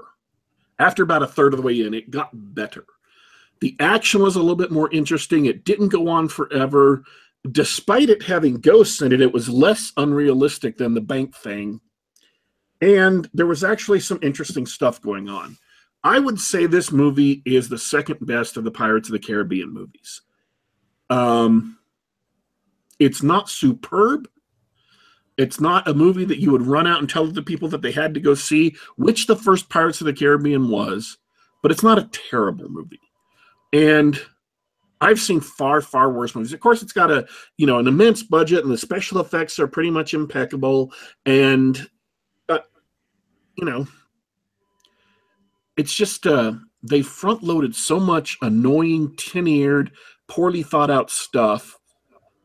[0.79, 2.85] After about a third of the way in, it got better.
[3.61, 5.45] The action was a little bit more interesting.
[5.45, 7.03] It didn't go on forever.
[7.51, 11.81] Despite it having ghosts in it, it was less unrealistic than the bank thing
[12.81, 15.57] and there was actually some interesting stuff going on.
[16.03, 19.73] I would say this movie is the second best of the Pirates of the Caribbean
[19.73, 20.21] movies.
[21.09, 21.77] Um,
[22.99, 24.29] it's not superb.
[25.39, 27.93] It's not a movie that you would run out and tell the people that they
[27.93, 31.17] had to go see, which the first Pirates of the Caribbean was,
[31.63, 32.99] but it's not a terrible movie.
[33.71, 34.21] And
[34.99, 36.51] I've seen far, far worse movies.
[36.51, 37.25] Of course, it's got a
[37.55, 40.91] you know an immense budget, and the special effects are pretty much impeccable.
[41.25, 41.89] And
[42.49, 43.87] you know,
[45.77, 49.91] it's just uh, they front loaded so much annoying, tin eared,
[50.27, 51.77] poorly thought out stuff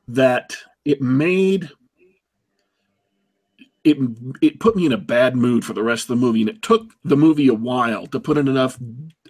[0.07, 1.71] that it made
[3.85, 3.97] it
[4.41, 6.63] it put me in a bad mood for the rest of the movie, and it
[6.63, 8.79] took the movie a while to put in enough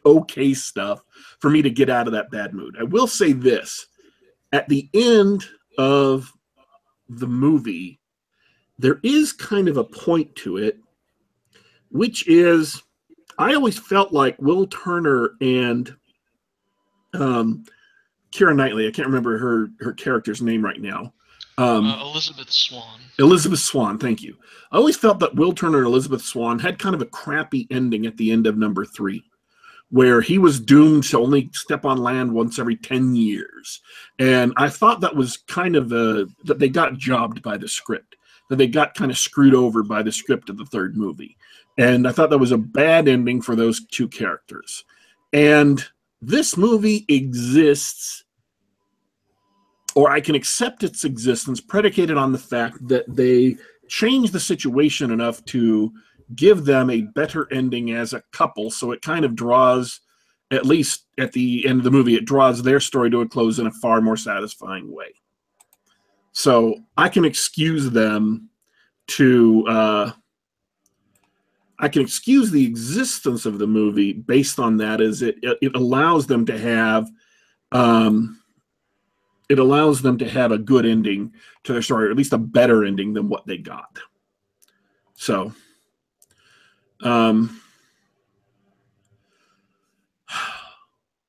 [0.07, 1.03] okay stuff
[1.41, 2.77] for me to get out of that bad mood.
[2.79, 3.87] I will say this:
[4.53, 5.45] at the end
[5.79, 6.33] of
[7.09, 8.01] the movie,
[8.79, 10.79] there is kind of a point to it
[11.95, 12.83] which is
[13.39, 15.95] I always felt like Will Turner and
[17.15, 17.65] um,
[18.33, 18.89] Keira Knightley.
[18.89, 21.15] I can't remember her her character's name right now.
[21.57, 23.01] Um, uh, Elizabeth Swann.
[23.19, 24.37] Elizabeth Swann, thank you.
[24.73, 28.07] I always felt that Will Turner and Elizabeth Swann had kind of a crappy ending
[28.07, 29.23] at the end of number three,
[29.91, 33.81] where he was doomed to only step on land once every 10 years.
[34.19, 38.17] And I thought that was kind of a, that they got jobbed by the script,
[38.51, 41.37] that they got kind of screwed over by the script of the third movie.
[41.79, 44.85] And I thought that was a bad ending for those two characters.
[45.33, 45.85] And
[46.21, 48.24] this movie exists
[49.95, 53.57] or I can accept its existence predicated on the fact that they
[53.89, 55.93] change the situation enough to
[56.35, 58.71] give them a better ending as a couple.
[58.71, 60.01] So it kind of draws,
[60.51, 63.59] at least at the end of the movie, it draws their story to a close
[63.59, 65.15] in a far more satisfying way.
[66.33, 68.49] So I can excuse them
[69.09, 70.13] to, uh,
[71.79, 76.27] I can excuse the existence of the movie based on that, as it it allows
[76.27, 77.11] them to have,
[77.73, 78.41] um,
[79.49, 81.33] it allows them to have a good ending
[81.65, 83.99] to their story, or at least a better ending than what they got.
[85.15, 85.53] So,
[87.03, 87.61] um,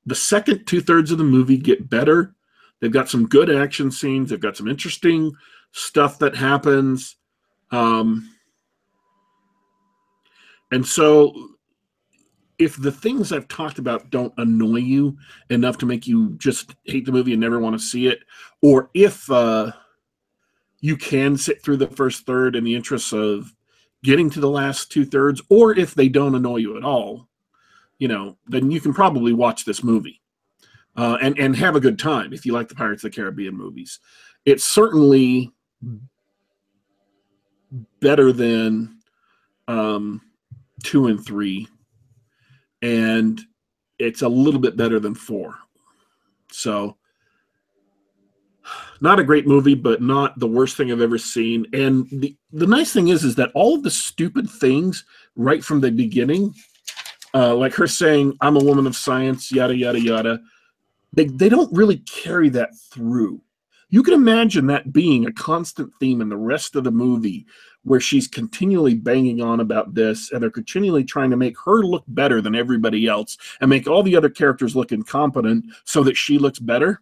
[0.05, 2.35] the second two thirds of the movie get better.
[2.79, 4.29] They've got some good action scenes.
[4.29, 5.31] They've got some interesting
[5.71, 7.15] stuff that happens.
[7.71, 8.29] Um,
[10.71, 11.54] and so,
[12.59, 15.17] if the things I've talked about don't annoy you
[15.49, 18.19] enough to make you just hate the movie and never want to see it,
[18.61, 19.71] or if uh,
[20.81, 23.53] you can sit through the first third in the interests of
[24.03, 27.27] getting to the last two thirds, or if they don't annoy you at all,
[27.97, 30.21] you know, then you can probably watch this movie
[30.95, 33.55] uh, and and have a good time if you like the Pirates of the Caribbean
[33.55, 33.99] movies.
[34.45, 35.51] It's certainly
[37.99, 38.99] better than
[39.67, 40.21] um,
[40.83, 41.67] two and three,
[42.85, 43.41] and
[43.97, 45.55] it's a little bit better than four.
[46.51, 46.97] So,
[49.01, 51.65] not a great movie, but not the worst thing I've ever seen.
[51.73, 55.03] And the the nice thing is, is that all of the stupid things
[55.35, 56.53] right from the beginning,
[57.33, 60.39] uh, like her saying, "I'm a woman of science," yada yada yada,
[61.11, 63.41] they they don't really carry that through.
[63.89, 67.47] You can imagine that being a constant theme in the rest of the movie,
[67.85, 72.03] where she's continually banging on about this, and they're continually trying to make her look
[72.09, 76.37] better than everybody else, and make all the other characters look incompetent so that she
[76.37, 77.01] looks better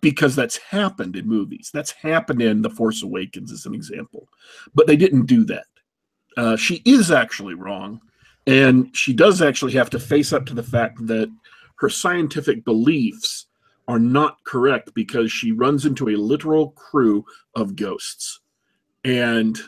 [0.00, 1.70] because that's happened in movies.
[1.72, 4.28] That's happened in The Force Awakens, as an example.
[4.74, 5.66] But they didn't do that.
[6.36, 8.00] Uh, she is actually wrong.
[8.46, 11.30] And she does actually have to face up to the fact that
[11.76, 13.46] her scientific beliefs
[13.88, 17.24] are not correct because she runs into a literal crew
[17.54, 18.40] of ghosts.
[19.04, 19.58] And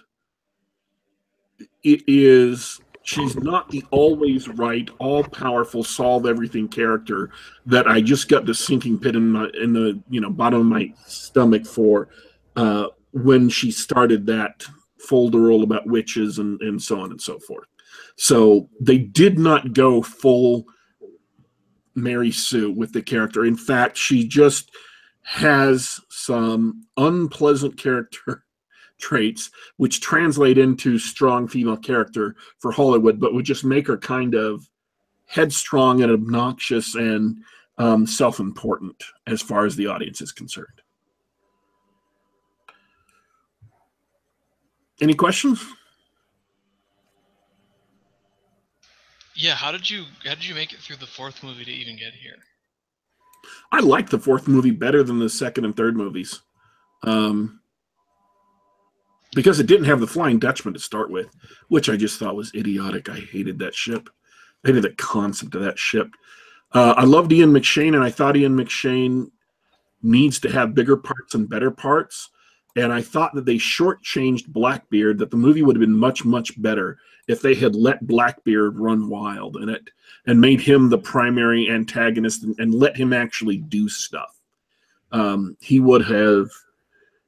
[1.82, 7.30] it is she's not the always right, all powerful, solve everything character
[7.64, 10.66] that I just got the sinking pit in my in the you know bottom of
[10.66, 12.08] my stomach for
[12.56, 14.64] uh, when she started that
[15.08, 17.68] folderol about witches and and so on and so forth.
[18.16, 20.66] So they did not go full
[21.94, 23.44] Mary Sue with the character.
[23.44, 24.70] In fact, she just
[25.22, 28.44] has some unpleasant character
[28.98, 34.34] traits, which translate into strong female character for Hollywood, but would just make her kind
[34.34, 34.68] of
[35.26, 37.38] headstrong and obnoxious and
[37.78, 40.80] um, self important as far as the audience is concerned.
[45.00, 45.62] Any questions?
[49.34, 51.96] Yeah, how did you how did you make it through the fourth movie to even
[51.96, 52.36] get here?
[53.70, 56.40] I like the fourth movie better than the second and third movies.
[57.02, 57.60] Um,
[59.36, 61.28] because it didn't have the Flying Dutchman to start with,
[61.68, 63.10] which I just thought was idiotic.
[63.10, 64.08] I hated that ship.
[64.64, 66.08] I hated the concept of that ship.
[66.72, 69.30] Uh, I loved Ian McShane, and I thought Ian McShane
[70.02, 72.30] needs to have bigger parts and better parts.
[72.76, 76.60] And I thought that they shortchanged Blackbeard, that the movie would have been much, much
[76.62, 79.90] better if they had let Blackbeard run wild in it
[80.26, 84.40] and made him the primary antagonist and, and let him actually do stuff.
[85.12, 86.48] Um, he would have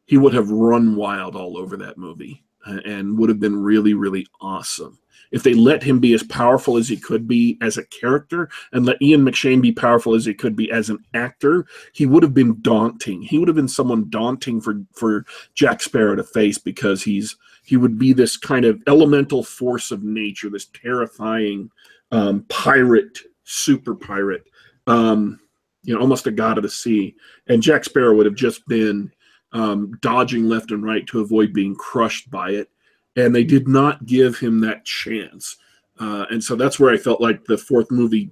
[0.09, 4.27] he would have run wild all over that movie and would have been really, really
[4.41, 4.99] awesome.
[5.31, 8.87] If they let him be as powerful as he could be as a character and
[8.87, 12.33] let Ian McShane be powerful as he could be as an actor, he would have
[12.33, 13.21] been daunting.
[13.21, 17.77] He would have been someone daunting for, for Jack Sparrow to face because he's he
[17.77, 21.71] would be this kind of elemental force of nature, this terrifying
[22.13, 24.45] um, pirate, super pirate,
[24.87, 25.39] um,
[25.83, 27.15] you know, almost a god of the sea.
[27.47, 29.13] And Jack Sparrow would have just been
[29.53, 32.71] um, dodging left and right to avoid being crushed by it.
[33.17, 35.57] And they did not give him that chance.
[35.99, 38.31] Uh, and so that's where I felt like the fourth movie,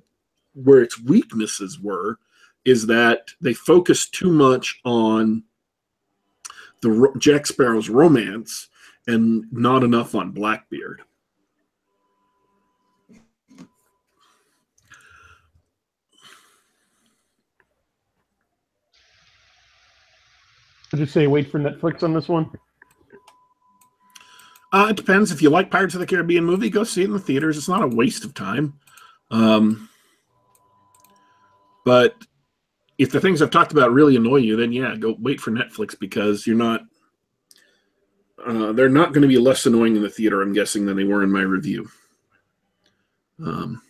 [0.54, 2.18] where its weaknesses were,
[2.64, 5.42] is that they focused too much on
[6.82, 8.68] the Jack Sparrow's romance
[9.06, 11.02] and not enough on Blackbeard.
[20.96, 22.50] I just say wait for Netflix on this one.
[24.72, 25.30] Uh, it depends.
[25.30, 27.58] If you like Pirates of the Caribbean movie, go see it in the theaters.
[27.58, 28.80] It's not a waste of time.
[29.30, 29.90] Um,
[31.84, 32.16] but
[32.96, 35.98] if the things I've talked about really annoy you, then yeah, go wait for Netflix
[35.98, 36.80] because you're not.
[38.46, 41.04] Uh, they're not going to be less annoying in the theater, I'm guessing, than they
[41.04, 41.90] were in my review.
[43.44, 43.82] Um,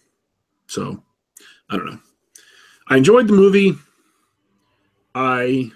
[0.67, 1.05] so
[1.71, 2.01] I don't know.
[2.89, 3.75] I enjoyed the movie.
[5.15, 5.71] I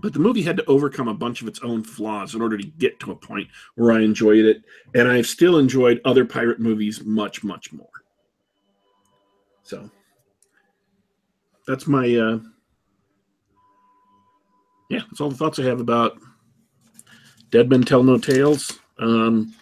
[0.00, 2.66] but the movie had to overcome a bunch of its own flaws in order to
[2.66, 4.62] get to a point where I enjoyed it.
[4.94, 7.86] And I've still enjoyed other pirate movies much, much more.
[9.62, 9.90] So
[11.66, 12.38] that's my, uh,
[14.88, 16.18] yeah, that's all the thoughts I have about
[17.50, 18.78] Dead Men Tell No Tales.
[18.98, 19.54] Um,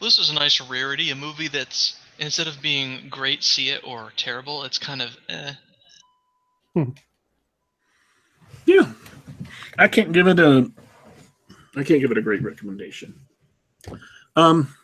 [0.00, 4.12] this is a nice rarity, a movie that's instead of being great, see it or
[4.16, 5.52] terrible, it's kind of eh.
[6.74, 6.90] Hmm.
[8.66, 8.92] Yeah,
[9.78, 10.70] I can't give it a
[11.76, 13.20] I can't give it a great recommendation.
[14.34, 14.74] Um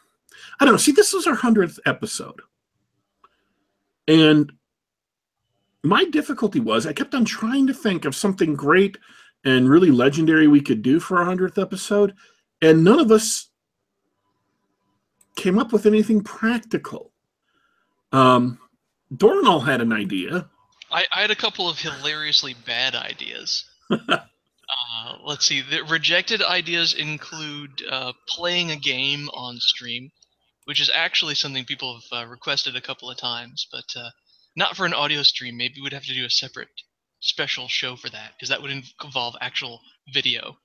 [0.61, 0.79] I don't know.
[0.79, 2.41] See, this is our hundredth episode.
[4.07, 4.53] And
[5.83, 8.99] my difficulty was I kept on trying to think of something great
[9.45, 12.15] and really legendary we could do for our hundredth episode,
[12.61, 13.49] and none of us
[15.35, 17.11] came up with anything practical.
[18.13, 18.59] Um,
[19.13, 20.49] Dornall had an idea.
[20.91, 23.65] I, I had a couple of hilariously bad ideas.
[24.73, 25.61] Uh, let's see.
[25.61, 30.11] The rejected ideas include uh, playing a game on stream,
[30.65, 34.11] which is actually something people have uh, requested a couple of times, but uh,
[34.57, 35.57] not for an audio stream.
[35.57, 36.69] Maybe we'd have to do a separate
[37.21, 38.71] special show for that because that would
[39.03, 39.81] involve actual
[40.13, 40.57] video.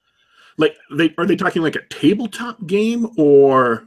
[0.58, 3.86] Like they are they talking like a tabletop game or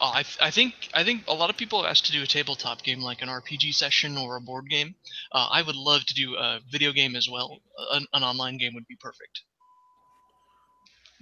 [0.00, 2.26] Uh, I, I think I think a lot of people have asked to do a
[2.26, 4.94] tabletop game like an RPG session or a board game.
[5.30, 7.60] Uh, I would love to do a video game as well.
[7.92, 9.42] An, an online game would be perfect.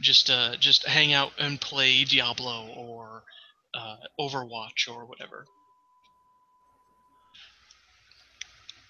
[0.00, 3.24] Just uh, just hang out and play Diablo or
[3.74, 5.46] uh, Overwatch or whatever.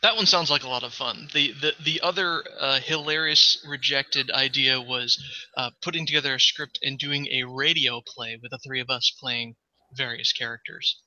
[0.03, 1.29] That one sounds like a lot of fun.
[1.33, 5.19] The the the other uh, hilarious rejected idea was
[5.57, 9.11] uh, putting together a script and doing a radio play with the three of us
[9.19, 9.57] playing
[9.95, 11.01] various characters.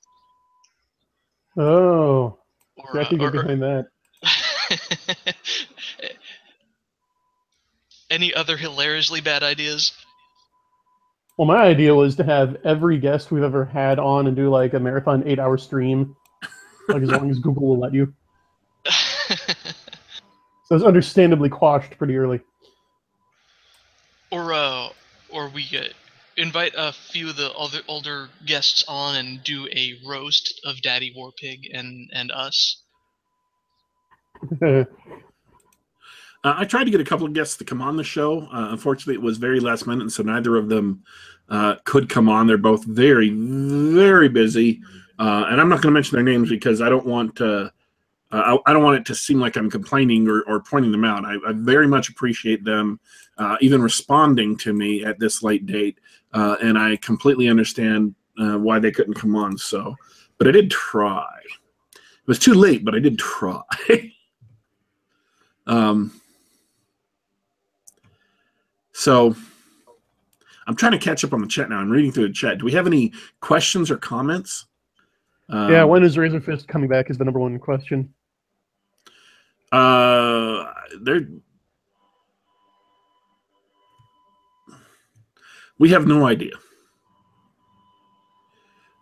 [1.56, 2.38] Oh,
[2.76, 3.86] Or, I uh, can get or- or- behind that.
[8.10, 9.92] Any other hilariously bad ideas?
[11.38, 14.74] Well, my idea was to have every guest we've ever had on and do like
[14.74, 16.14] a marathon eight-hour stream,
[16.88, 18.12] like as long as Google will let you.
[20.66, 22.40] So it's understandably quashed pretty early.
[24.30, 24.88] or uh,
[25.28, 25.82] or we uh,
[26.36, 31.14] invite a few of the other older guests on and do a roast of Daddy
[31.16, 32.82] Warpig and and us.
[36.44, 38.40] Uh, I tried to get a couple of guests to come on the show.
[38.52, 41.04] Uh, unfortunately, it was very last minute, so neither of them
[41.48, 42.46] uh, could come on.
[42.48, 44.82] They're both very, very busy,
[45.20, 47.72] uh, and I'm not going to mention their names because I don't want to.
[48.32, 51.04] Uh, I, I don't want it to seem like I'm complaining or, or pointing them
[51.04, 51.24] out.
[51.24, 52.98] I, I very much appreciate them
[53.38, 55.98] uh, even responding to me at this late date,
[56.32, 59.58] uh, and I completely understand uh, why they couldn't come on.
[59.58, 59.96] So,
[60.38, 61.28] but I did try.
[61.94, 63.62] It was too late, but I did try.
[65.66, 66.12] um,
[68.92, 69.34] so
[70.66, 71.78] I'm trying to catch up on the chat now.
[71.78, 72.58] I'm reading through the chat.
[72.58, 74.66] Do we have any questions or comments?
[75.48, 78.12] Um, yeah, when is Razorfist coming back is the number one question.
[79.72, 81.26] Uh, there.
[85.82, 86.52] We have no idea.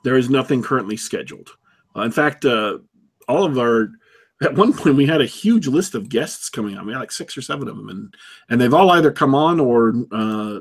[0.02, 1.50] There is nothing currently scheduled.
[1.94, 2.78] Uh, in fact, uh,
[3.28, 3.90] all of our
[4.42, 6.86] at one point we had a huge list of guests coming on.
[6.86, 8.14] We had like six or seven of them, and
[8.48, 10.60] and they've all either come on or uh,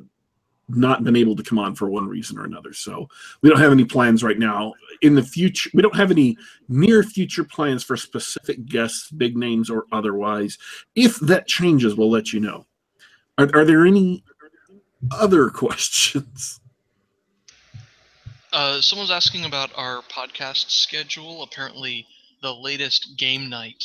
[0.67, 2.73] not been able to come on for one reason or another.
[2.73, 3.07] So
[3.41, 4.73] we don't have any plans right now.
[5.01, 9.69] In the future, we don't have any near future plans for specific guests, big names
[9.69, 10.57] or otherwise.
[10.95, 12.65] If that changes, we'll let you know.
[13.37, 14.21] Are, are there any
[15.11, 16.59] other questions?
[18.51, 21.43] Uh, someone's asking about our podcast schedule.
[21.43, 22.05] Apparently,
[22.41, 23.83] the latest game night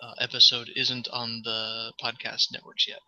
[0.00, 3.00] uh, episode isn't on the podcast networks yet.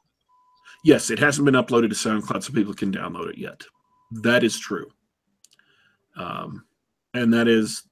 [0.84, 3.62] Yes, it hasn't been uploaded to SoundCloud so people can download it yet.
[4.10, 4.86] That is true.
[6.16, 6.64] Um,
[7.14, 7.82] and that is,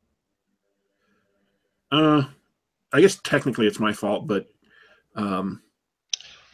[1.90, 2.24] uh,
[2.92, 4.46] I guess technically it's my fault, but
[5.16, 5.62] um,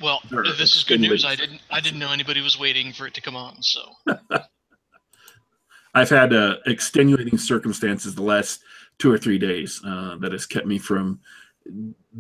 [0.01, 1.25] Well, this is good news.
[1.25, 3.63] I didn't I didn't know anybody was waiting for it to come on.
[3.63, 3.81] So
[5.95, 8.61] I've had uh, extenuating circumstances the last
[8.99, 11.21] two or three days uh, that has kept me from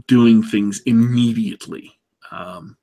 [0.06, 1.98] doing things immediately.
[2.30, 2.76] Um,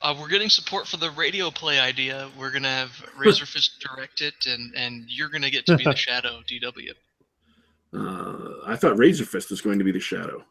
[0.00, 2.28] uh, we're getting support for the radio play idea.
[2.38, 6.40] We're gonna have Razorfist direct it, and and you're gonna get to be the shadow,
[6.48, 6.90] DW.
[7.94, 10.44] uh, I thought Razorfist was going to be the shadow.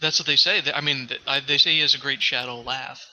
[0.00, 0.62] That's what they say.
[0.74, 1.08] I mean,
[1.46, 3.04] they say he has a great shadow laugh.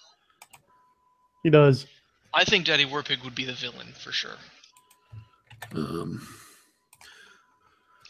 [1.43, 1.85] He does.
[2.33, 4.37] I think Daddy Warpig would be the villain for sure.
[5.73, 6.27] Um,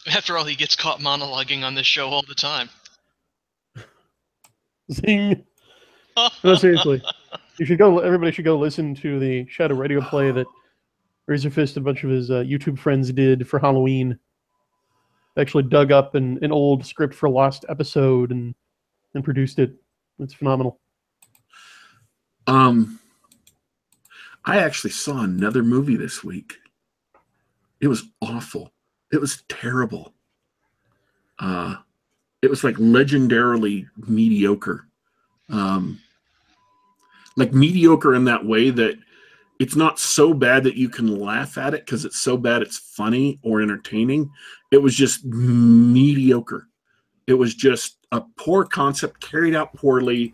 [0.07, 2.69] After all, he gets caught monologuing on this show all the time.
[4.91, 5.43] Zing.
[6.43, 7.01] No, seriously.
[7.57, 7.99] You should go.
[7.99, 10.45] Everybody should go listen to the Shadow Radio play that
[11.29, 14.19] Razorfist and a bunch of his uh, YouTube friends did for Halloween.
[15.35, 18.53] They actually dug up an, an old script for a lost episode and
[19.15, 19.73] and produced it.
[20.19, 20.79] It's phenomenal.
[22.47, 22.99] um,
[24.45, 26.57] I actually saw another movie this week.
[27.81, 28.71] It was awful.
[29.11, 30.13] It was terrible.
[31.39, 31.75] Uh,
[32.43, 34.87] it was like legendarily mediocre.
[35.49, 35.99] Um,
[37.37, 38.97] like mediocre in that way that
[39.59, 42.77] it's not so bad that you can laugh at it because it's so bad it's
[42.77, 44.29] funny or entertaining.
[44.71, 46.67] It was just mediocre.
[47.27, 50.33] It was just a poor concept carried out poorly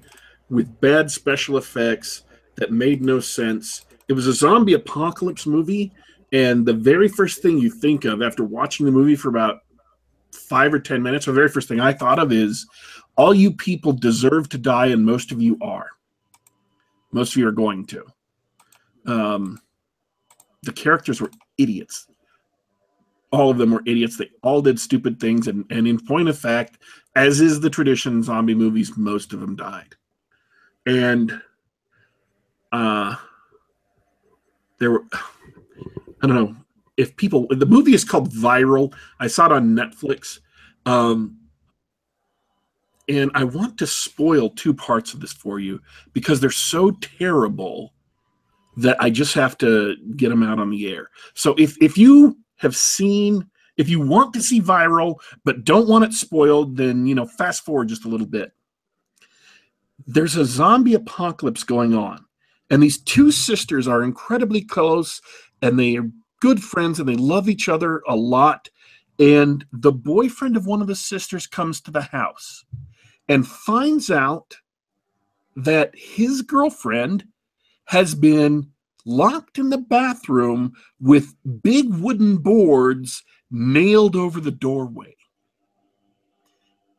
[0.50, 2.24] with bad special effects
[2.56, 3.86] that made no sense.
[4.08, 5.92] It was a zombie apocalypse movie,
[6.34, 9.62] and the very first thing you think of after watching the movie for about
[10.34, 12.68] five or 10 minutes, the very first thing I thought of is
[13.16, 15.88] all you people deserve to die, and most of you are.
[17.12, 18.06] Most of you are going to.
[19.06, 19.60] Um,
[20.64, 22.08] the characters were idiots.
[23.32, 24.18] All of them were idiots.
[24.18, 25.48] They all did stupid things.
[25.48, 26.78] And, and in point of fact,
[27.16, 29.96] as is the tradition in zombie movies, most of them died.
[30.86, 31.42] And
[32.72, 33.16] uh,
[34.80, 35.04] there were,
[36.22, 36.56] I don't know,
[36.98, 38.94] if people, the movie is called Viral.
[39.20, 40.40] I saw it on Netflix.
[40.86, 41.38] Um,
[43.08, 45.82] and I want to spoil two parts of this for you
[46.14, 47.94] because they're so terrible
[48.78, 51.10] that I just have to get them out on the air.
[51.34, 56.04] So if if you have seen if you want to see viral but don't want
[56.04, 58.52] it spoiled then you know fast forward just a little bit.
[60.08, 62.24] There's a zombie apocalypse going on
[62.70, 65.22] and these two sisters are incredibly close
[65.62, 66.10] and they are
[66.40, 68.70] good friends and they love each other a lot
[69.20, 72.64] and the boyfriend of one of the sisters comes to the house
[73.28, 74.56] and finds out
[75.56, 77.26] that his girlfriend
[77.86, 78.72] has been
[79.06, 85.16] locked in the bathroom with big wooden boards nailed over the doorway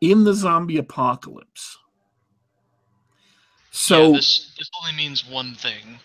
[0.00, 1.78] in the zombie apocalypse.
[3.70, 5.98] So yeah, this, this only means one thing.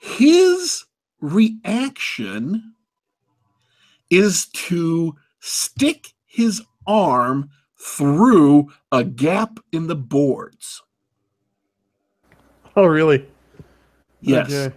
[0.00, 0.84] His
[1.20, 2.74] reaction
[4.10, 10.82] is to stick his arm through a gap in the boards.
[12.76, 13.26] Oh, really?
[14.20, 14.52] Yes.
[14.52, 14.74] Okay.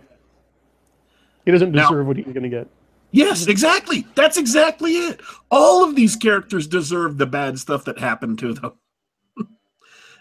[1.48, 2.68] He doesn't Now- deserve what he's going to get.
[3.12, 4.06] Yes, exactly.
[4.16, 5.22] That's exactly it.
[5.50, 8.74] All of these characters deserve the bad stuff that happened to them.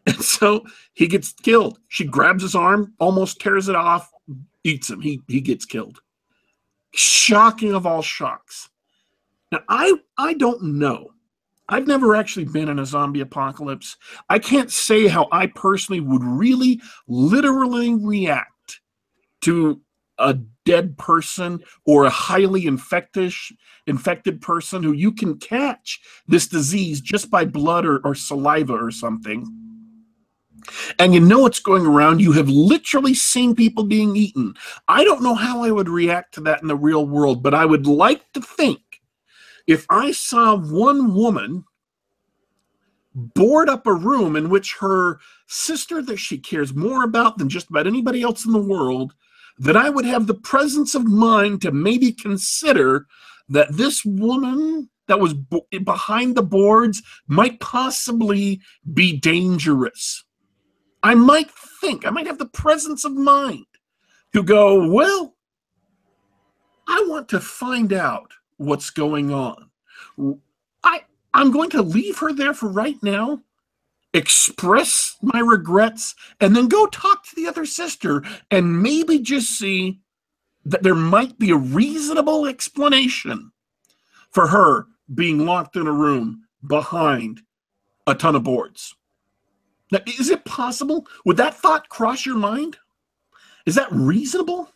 [0.07, 0.65] and so
[0.95, 1.81] he gets killed.
[1.89, 4.09] She grabs his arm, almost tears it off,
[4.63, 5.01] eats him.
[5.01, 5.99] He he gets killed.
[6.95, 8.69] Shocking of all shocks.
[9.51, 11.11] Now I I don't know.
[11.69, 13.97] I've never actually been in a zombie apocalypse.
[14.29, 18.81] I can't say how I personally would really literally react
[19.41, 19.81] to
[20.19, 23.33] a dead person or a highly infected
[23.87, 28.91] infected person who you can catch this disease just by blood or, or saliva or
[28.91, 29.47] something.
[30.99, 32.21] And you know it's going around?
[32.21, 34.55] You have literally seen people being eaten.
[34.89, 37.65] I don't know how i would react to that in the real world but i
[37.65, 38.81] would like to think
[39.67, 41.65] if i saw one woman
[43.15, 47.71] board up a room in which her sister that she cares more about than just
[47.71, 49.15] about anybody else in the world
[49.59, 53.07] that I would have the presence of mind to maybe consider
[53.49, 55.35] that this woman that was
[55.85, 58.61] behind the boards might possibly
[58.93, 60.25] be dangerous.
[61.03, 61.51] I might
[61.81, 63.67] think, I might have the presence of mind
[64.35, 65.37] to go, well,
[66.89, 69.71] I want to find out what's going on.
[70.83, 71.03] I
[71.35, 73.43] I'm going to leave her there for right now
[74.17, 80.01] express my regrets, and then go talk to the other sister and maybe just see
[80.65, 83.53] that there might be a reasonable explanation
[84.31, 87.41] for her being locked in a room behind
[88.07, 88.95] a ton of boards.
[89.93, 91.07] Now, is it possible?
[91.25, 92.77] Would that thought cross your mind?
[93.67, 94.69] Is that reasonable?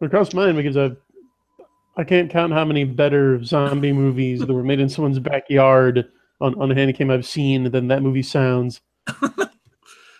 [0.00, 0.92] It crossed mine because I
[1.96, 6.08] I can't count how many better zombie movies that were made in someone's backyard
[6.40, 8.80] on on handycam I've seen than that movie sounds.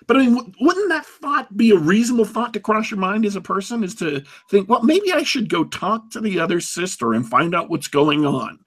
[0.08, 3.36] But I mean, wouldn't that thought be a reasonable thought to cross your mind as
[3.36, 3.84] a person?
[3.84, 7.54] Is to think, well, maybe I should go talk to the other sister and find
[7.54, 8.58] out what's going on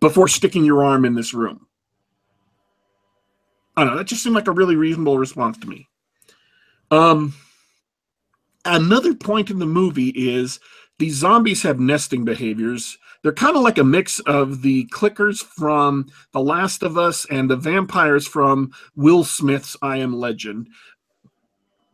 [0.00, 1.66] before sticking your arm in this room.
[3.74, 3.98] I don't know.
[3.98, 5.88] That just seemed like a really reasonable response to me.
[6.90, 7.32] Um,
[8.66, 10.60] another point in the movie is
[10.98, 12.98] these zombies have nesting behaviors.
[13.22, 17.48] They're kind of like a mix of the clickers from The Last of Us and
[17.48, 20.68] the vampires from Will Smith's I Am Legend.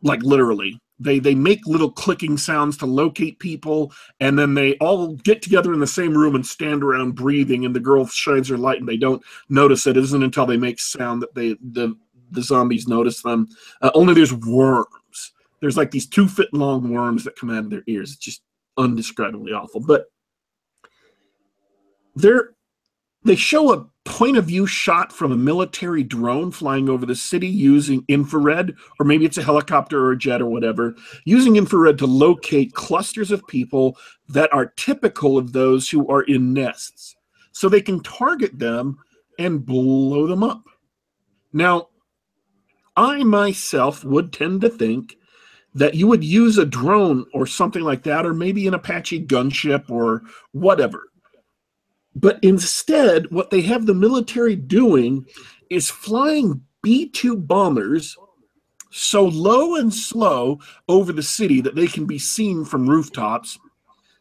[0.01, 0.79] Like literally.
[1.01, 5.73] They they make little clicking sounds to locate people, and then they all get together
[5.73, 8.89] in the same room and stand around breathing, and the girl shines her light and
[8.89, 9.95] they don't notice it.
[9.95, 11.95] It isn't until they make sound that they the
[12.31, 13.47] the zombies notice them.
[13.81, 15.31] Uh, only there's worms.
[15.61, 18.11] There's like these two foot long worms that come out of their ears.
[18.11, 18.41] It's just
[18.77, 19.79] undescribably awful.
[19.79, 20.07] But
[22.21, 22.51] they're
[23.23, 27.47] they show a point of view shot from a military drone flying over the city
[27.47, 30.95] using infrared, or maybe it's a helicopter or a jet or whatever,
[31.25, 33.97] using infrared to locate clusters of people
[34.29, 37.15] that are typical of those who are in nests.
[37.51, 38.97] So they can target them
[39.37, 40.63] and blow them up.
[41.51, 41.89] Now,
[42.95, 45.17] I myself would tend to think
[45.75, 49.89] that you would use a drone or something like that, or maybe an Apache gunship
[49.89, 51.09] or whatever
[52.19, 55.25] But instead, what they have the military doing
[55.69, 58.17] is flying B 2 bombers
[58.91, 60.59] so low and slow
[60.89, 63.57] over the city that they can be seen from rooftops,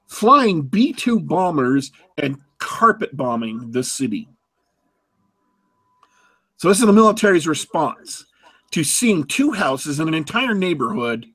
[0.06, 4.28] flying B 2 bombers and carpet bombing the city.
[6.58, 8.26] So, this is the military's response
[8.72, 11.26] to seeing two houses in an entire neighborhood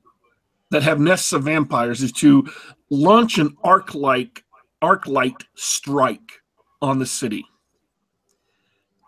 [0.70, 2.48] that have nests of vampires is to
[2.88, 4.44] launch an arc like
[4.80, 6.40] arc light strike
[6.84, 7.44] on the city.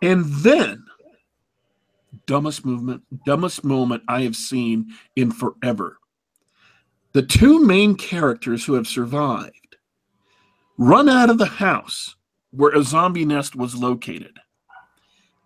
[0.01, 0.83] And then
[2.25, 5.97] dumbest movement, dumbest moment I have seen in forever.
[7.13, 9.77] The two main characters who have survived
[10.77, 12.15] run out of the house
[12.51, 14.37] where a zombie nest was located.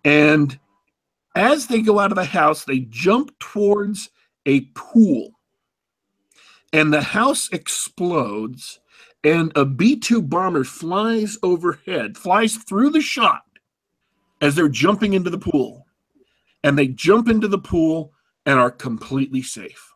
[0.04, 0.58] And
[1.34, 4.10] as they go out of the house, they jump towards
[4.46, 5.30] a pool.
[6.72, 8.80] And the house explodes,
[9.24, 13.42] and a B 2 bomber flies overhead, flies through the shot
[14.40, 15.86] as they're jumping into the pool.
[16.64, 18.12] And they jump into the pool
[18.46, 19.92] and are completely safe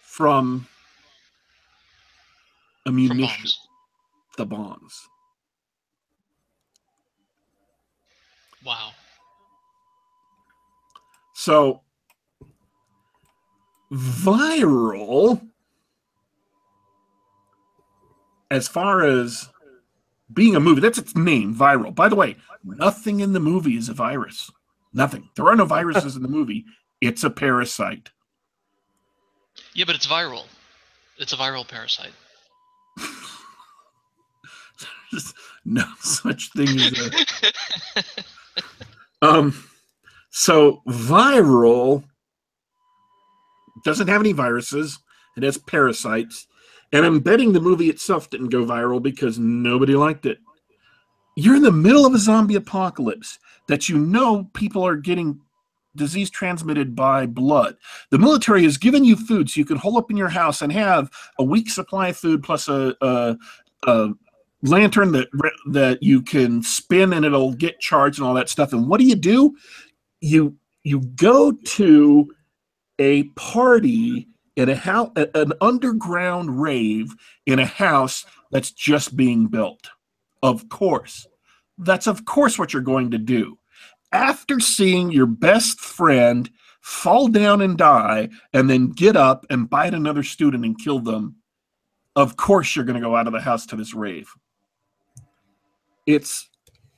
[0.00, 0.66] from
[2.86, 3.58] ammunition, bombs.
[4.36, 5.08] the bombs.
[8.64, 8.90] Wow.
[11.34, 11.82] So
[13.92, 15.51] viral
[18.52, 19.48] as far as
[20.32, 21.94] being a movie, that's its name, viral.
[21.94, 24.50] By the way, nothing in the movie is a virus.
[24.92, 25.30] Nothing.
[25.36, 26.66] There are no viruses in the movie.
[27.00, 28.10] It's a parasite.
[29.74, 30.44] Yeah, but it's viral.
[31.18, 32.12] It's a viral parasite.
[35.10, 35.32] There's
[35.64, 37.14] no such thing as
[38.02, 38.02] a
[39.22, 39.64] Um,
[40.30, 42.04] so viral
[43.84, 44.98] doesn't have any viruses.
[45.36, 46.46] It has parasites.
[46.92, 50.38] And I'm betting the movie itself didn't go viral because nobody liked it.
[51.36, 53.38] You're in the middle of a zombie apocalypse
[53.68, 55.40] that you know people are getting
[55.96, 57.76] disease transmitted by blood.
[58.10, 60.72] The military has given you food so you can hole up in your house and
[60.72, 63.36] have a week supply of food plus a, a,
[63.86, 64.08] a
[64.62, 65.28] lantern that
[65.70, 68.72] that you can spin and it'll get charged and all that stuff.
[68.72, 69.56] And what do you do?
[70.20, 72.32] You you go to
[72.98, 77.14] a party in a house, an underground rave
[77.46, 79.88] in a house that's just being built.
[80.42, 81.26] Of course,
[81.78, 83.58] that's of course what you're going to do.
[84.12, 86.50] After seeing your best friend
[86.80, 91.36] fall down and die, and then get up and bite another student and kill them,
[92.16, 94.28] of course you're going to go out of the house to this rave
[96.06, 96.48] it's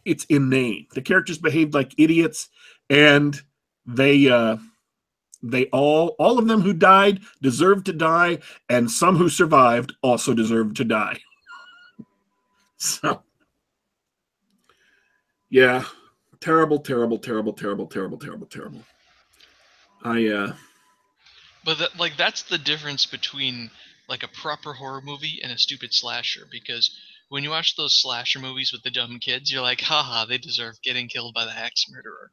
[0.05, 0.87] it's inane.
[0.95, 2.49] The characters behaved like idiots,
[2.91, 3.41] and
[3.87, 4.57] they uh,
[5.45, 8.39] they all all of them who died deserved to die,
[8.69, 11.21] and some who survived also deserved to die.
[12.79, 13.23] so,
[15.51, 15.85] yeah,
[16.41, 18.83] terrible, terrible, terrible, terrible, terrible, terrible, terrible.
[20.03, 20.55] I uh,
[21.65, 23.71] But that, like that's the difference between
[24.09, 28.39] like a proper horror movie and a stupid slasher because when you watch those slasher
[28.39, 31.87] movies with the dumb kids, you're like, haha, they deserve getting killed by the axe
[31.91, 32.31] murderer.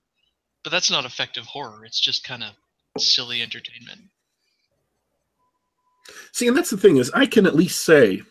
[0.64, 1.86] But that's not effective horror.
[1.86, 2.52] It's just kind of
[2.98, 4.02] silly entertainment.
[6.34, 8.22] See, and that's the thing is, I can at least say,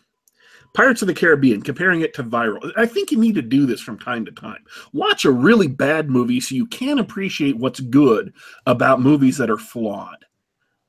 [0.73, 2.71] Pirates of the Caribbean, comparing it to Viral.
[2.77, 4.63] I think you need to do this from time to time.
[4.93, 8.33] Watch a really bad movie so you can appreciate what's good
[8.65, 10.25] about movies that are flawed.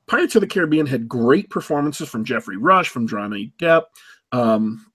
[0.07, 3.85] Pirates of the Caribbean had great performances from Geoffrey Rush, from Johnny Depp.
[4.31, 4.87] Um,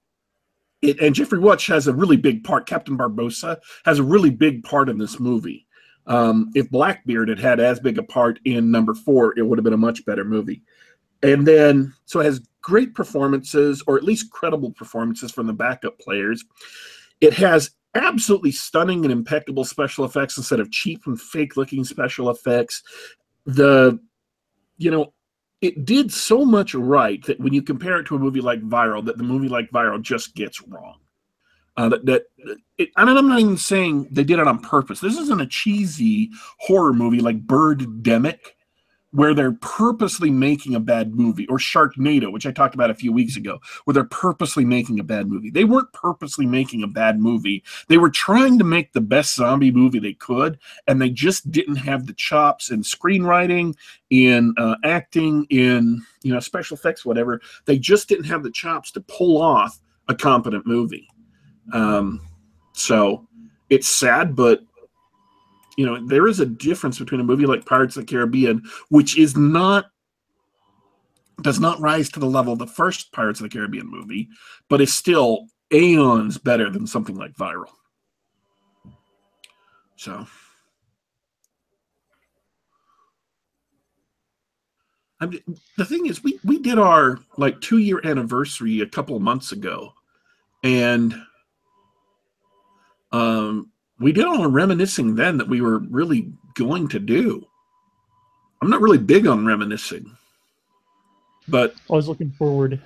[0.81, 2.67] it, and Geoffrey Rush has a really big part.
[2.67, 5.66] Captain Barbossa has a really big part in this movie.
[6.07, 9.63] Um, if Blackbeard had had as big a part in number four, it would have
[9.63, 10.63] been a much better movie.
[11.21, 15.99] And then, so it has great performances, or at least credible performances from the backup
[15.99, 16.43] players.
[17.21, 22.29] It has absolutely stunning and impeccable special effects instead of cheap and fake looking special
[22.29, 22.83] effects.
[23.45, 23.99] The,
[24.77, 25.13] you know,
[25.61, 29.03] it did so much right that when you compare it to a movie like Viral,
[29.05, 30.99] that the movie like Viral just gets wrong.
[31.77, 32.23] Uh, that, that
[32.77, 34.99] it, and I'm not even saying they did it on purpose.
[34.99, 38.39] This isn't a cheesy horror movie like Birdemic,
[39.11, 43.13] where they're purposely making a bad movie, or Sharknado, which I talked about a few
[43.13, 45.49] weeks ago, where they're purposely making a bad movie.
[45.49, 47.63] They weren't purposely making a bad movie.
[47.87, 51.77] They were trying to make the best zombie movie they could, and they just didn't
[51.77, 53.75] have the chops in screenwriting,
[54.09, 57.39] in uh, acting, in you know special effects, whatever.
[57.65, 61.07] They just didn't have the chops to pull off a competent movie.
[61.73, 62.21] Um,
[62.73, 63.27] so
[63.69, 64.61] it's sad, but
[65.77, 69.17] you know, there is a difference between a movie like Pirates of the Caribbean, which
[69.17, 69.85] is not
[71.43, 74.27] does not rise to the level of the first Pirates of the Caribbean movie,
[74.69, 77.71] but is still aeons better than something like viral.
[79.95, 80.27] So.
[85.19, 85.25] I
[85.77, 89.93] the thing is, we we did our like two year anniversary a couple months ago,
[90.63, 91.15] and
[93.11, 97.45] um, we did all the reminiscing then that we were really going to do.
[98.61, 100.15] I'm not really big on reminiscing,
[101.47, 102.81] but I was looking forward.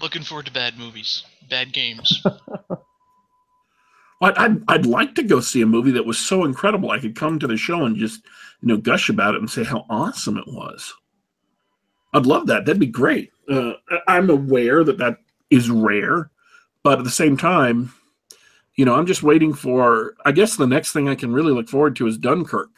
[0.00, 2.22] Looking forward to bad movies, bad games.
[4.22, 7.16] I'd, I'd, I'd like to go see a movie that was so incredible I could
[7.16, 8.22] come to the show and just
[8.60, 10.92] you know gush about it and say how awesome it was.
[12.12, 12.66] I'd love that.
[12.66, 13.30] That'd be great.
[13.48, 13.72] Uh,
[14.06, 16.30] I'm aware that that is rare,
[16.82, 17.92] but at the same time,
[18.80, 20.14] you know, I'm just waiting for.
[20.24, 22.70] I guess the next thing I can really look forward to is Dunkirk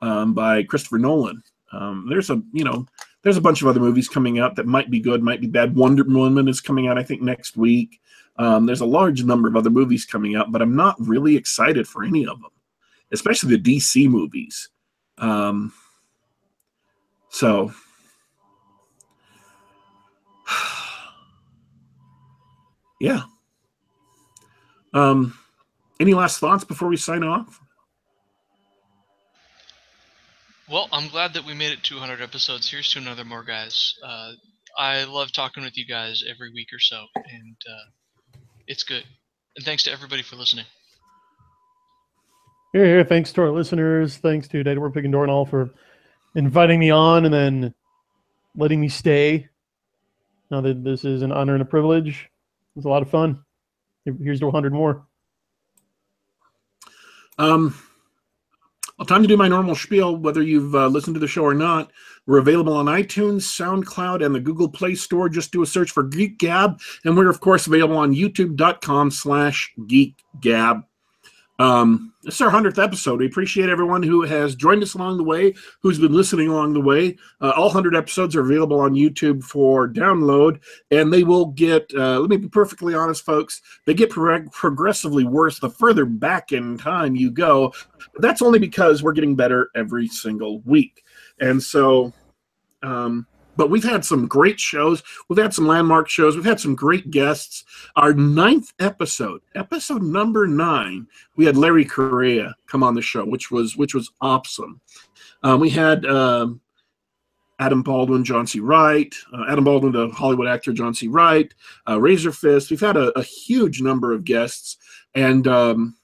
[0.00, 1.42] um, by Christopher Nolan.
[1.70, 2.86] Um, there's a you know
[3.20, 5.76] there's a bunch of other movies coming out that might be good, might be bad.
[5.76, 8.00] Wonder Woman is coming out, I think, next week.
[8.38, 11.86] Um, there's a large number of other movies coming out, but I'm not really excited
[11.86, 12.52] for any of them,
[13.12, 14.70] especially the DC movies.
[15.18, 15.74] Um,
[17.28, 17.70] so
[22.98, 23.24] yeah.
[24.98, 25.38] Um,
[26.00, 27.60] any last thoughts before we sign off?
[30.70, 32.70] Well, I'm glad that we made it 200 episodes.
[32.70, 33.94] Here's to another more, guys.
[34.04, 34.32] Uh,
[34.76, 39.04] I love talking with you guys every week or so, and uh, it's good.
[39.56, 40.66] And thanks to everybody for listening.
[42.72, 43.04] Here, here.
[43.04, 44.18] Thanks to our listeners.
[44.18, 45.70] Thanks to Daddy Warpig and Dornall for
[46.34, 47.74] inviting me on and then
[48.56, 49.48] letting me stay.
[50.50, 53.44] Now that this is an honor and a privilege, it was a lot of fun.
[54.22, 55.06] Here's to 100 more.
[57.38, 57.74] Um,
[58.98, 60.16] well, time to do my normal spiel.
[60.16, 61.92] Whether you've uh, listened to the show or not,
[62.26, 65.28] we're available on iTunes, SoundCloud, and the Google Play Store.
[65.28, 70.16] Just do a search for Geek Gab, and we're of course available on YouTube.com/slash Geek
[70.40, 70.87] Gab.
[71.58, 73.20] Um, this is our 100th episode.
[73.20, 76.80] We appreciate everyone who has joined us along the way, who's been listening along the
[76.80, 77.16] way.
[77.40, 82.20] Uh, all 100 episodes are available on YouTube for download, and they will get, uh,
[82.20, 86.78] let me be perfectly honest, folks, they get pro- progressively worse the further back in
[86.78, 87.72] time you go.
[88.18, 91.02] That's only because we're getting better every single week.
[91.40, 92.12] And so,
[92.82, 93.26] um,
[93.58, 95.02] but we've had some great shows.
[95.28, 96.36] We've had some landmark shows.
[96.36, 97.64] We've had some great guests.
[97.96, 103.50] Our ninth episode, episode number nine, we had Larry Correia come on the show, which
[103.50, 104.80] was which was awesome.
[105.42, 106.60] Um, we had um,
[107.58, 108.60] Adam Baldwin, John C.
[108.60, 111.08] Wright, uh, Adam Baldwin, the Hollywood actor John C.
[111.08, 111.52] Wright,
[111.86, 112.70] uh, Razorfist.
[112.70, 114.76] We've had a, a, huge number of guests,
[115.16, 115.96] and um,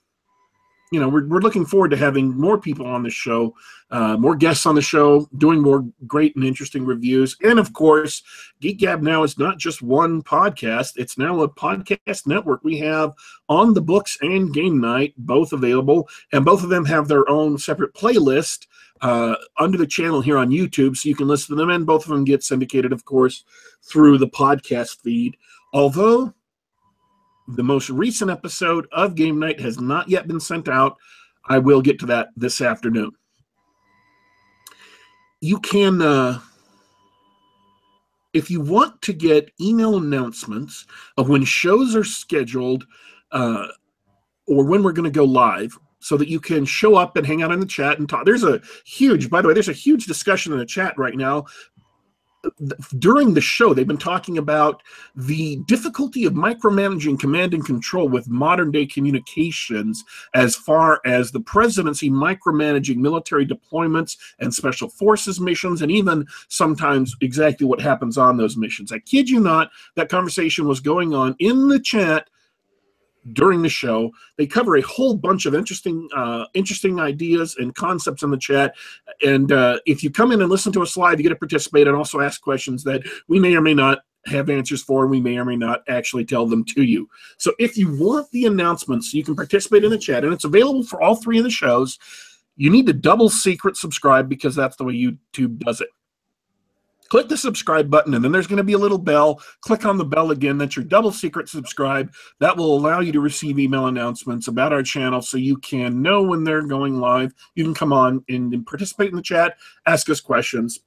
[0.94, 3.52] you know, we're, we're looking forward to having more people on the show,
[3.90, 7.36] uh, more guests on the show, doing more great and interesting reviews.
[7.42, 8.22] And of course,
[8.60, 12.62] Geek Gab now is not just one podcast, it's now a podcast network.
[12.62, 13.12] We have
[13.48, 17.58] On the Books and Game Night both available, and both of them have their own
[17.58, 18.68] separate playlist
[19.00, 20.96] uh, under the channel here on YouTube.
[20.96, 23.42] So you can listen to them, and both of them get syndicated, of course,
[23.82, 25.36] through the podcast feed.
[25.72, 26.32] Although
[27.48, 30.96] the most recent episode of Game Night has not yet been sent out.
[31.46, 33.12] I will get to that this afternoon.
[35.40, 36.40] You can, uh,
[38.32, 40.86] if you want to get email announcements
[41.18, 42.86] of when shows are scheduled
[43.30, 43.66] uh,
[44.46, 47.42] or when we're going to go live, so that you can show up and hang
[47.42, 48.26] out in the chat and talk.
[48.26, 51.46] There's a huge, by the way, there's a huge discussion in the chat right now
[52.98, 54.82] during the show, they've been talking about
[55.14, 61.40] the difficulty of micromanaging command and control with modern day communications as far as the
[61.40, 68.36] presidency micromanaging military deployments and special forces missions, and even sometimes exactly what happens on
[68.36, 68.92] those missions.
[68.92, 72.28] I kid you not, that conversation was going on in the chat
[73.32, 74.10] during the show.
[74.36, 78.74] They cover a whole bunch of interesting, uh, interesting ideas and concepts in the chat.
[79.24, 81.86] And uh, if you come in and listen to us live, you get to participate
[81.86, 85.02] and also ask questions that we may or may not have answers for.
[85.02, 87.08] and We may or may not actually tell them to you.
[87.38, 90.84] So if you want the announcements, you can participate in the chat, and it's available
[90.84, 91.98] for all three of the shows.
[92.56, 95.88] You need to double secret subscribe because that's the way YouTube does it
[97.08, 99.96] click the subscribe button and then there's going to be a little bell click on
[99.96, 103.86] the bell again that's your double secret subscribe that will allow you to receive email
[103.86, 107.92] announcements about our channel so you can know when they're going live you can come
[107.92, 110.80] on and, participate in the chat ask us questions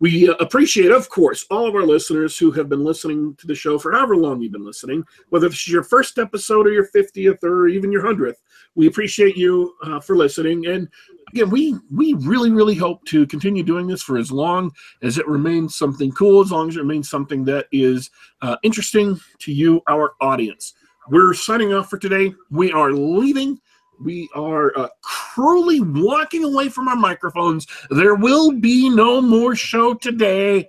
[0.00, 3.78] we appreciate, of course, all of our listeners who have been listening to the show
[3.78, 7.42] for however long you've been listening, whether this is your first episode or your 50th
[7.44, 8.34] or even your 100th.
[8.74, 10.66] We appreciate you uh, for listening.
[10.66, 10.88] And
[11.30, 14.72] again, we we really really hope to continue doing this for as long
[15.02, 18.10] as it remains something cool, as long as it remains something that is
[18.42, 20.74] uh, interesting to you, our audience.
[21.08, 22.32] We're signing off for today.
[22.50, 23.60] We are leaving.
[24.02, 27.66] We are uh, cruelly walking away from our microphones.
[27.90, 30.68] There will be no more show today.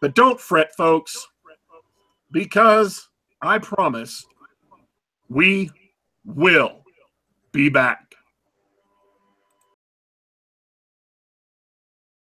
[0.00, 1.26] But don't fret, folks,
[2.30, 3.08] because
[3.42, 4.24] I promise
[5.28, 5.70] we
[6.24, 6.84] will
[7.52, 8.07] be back.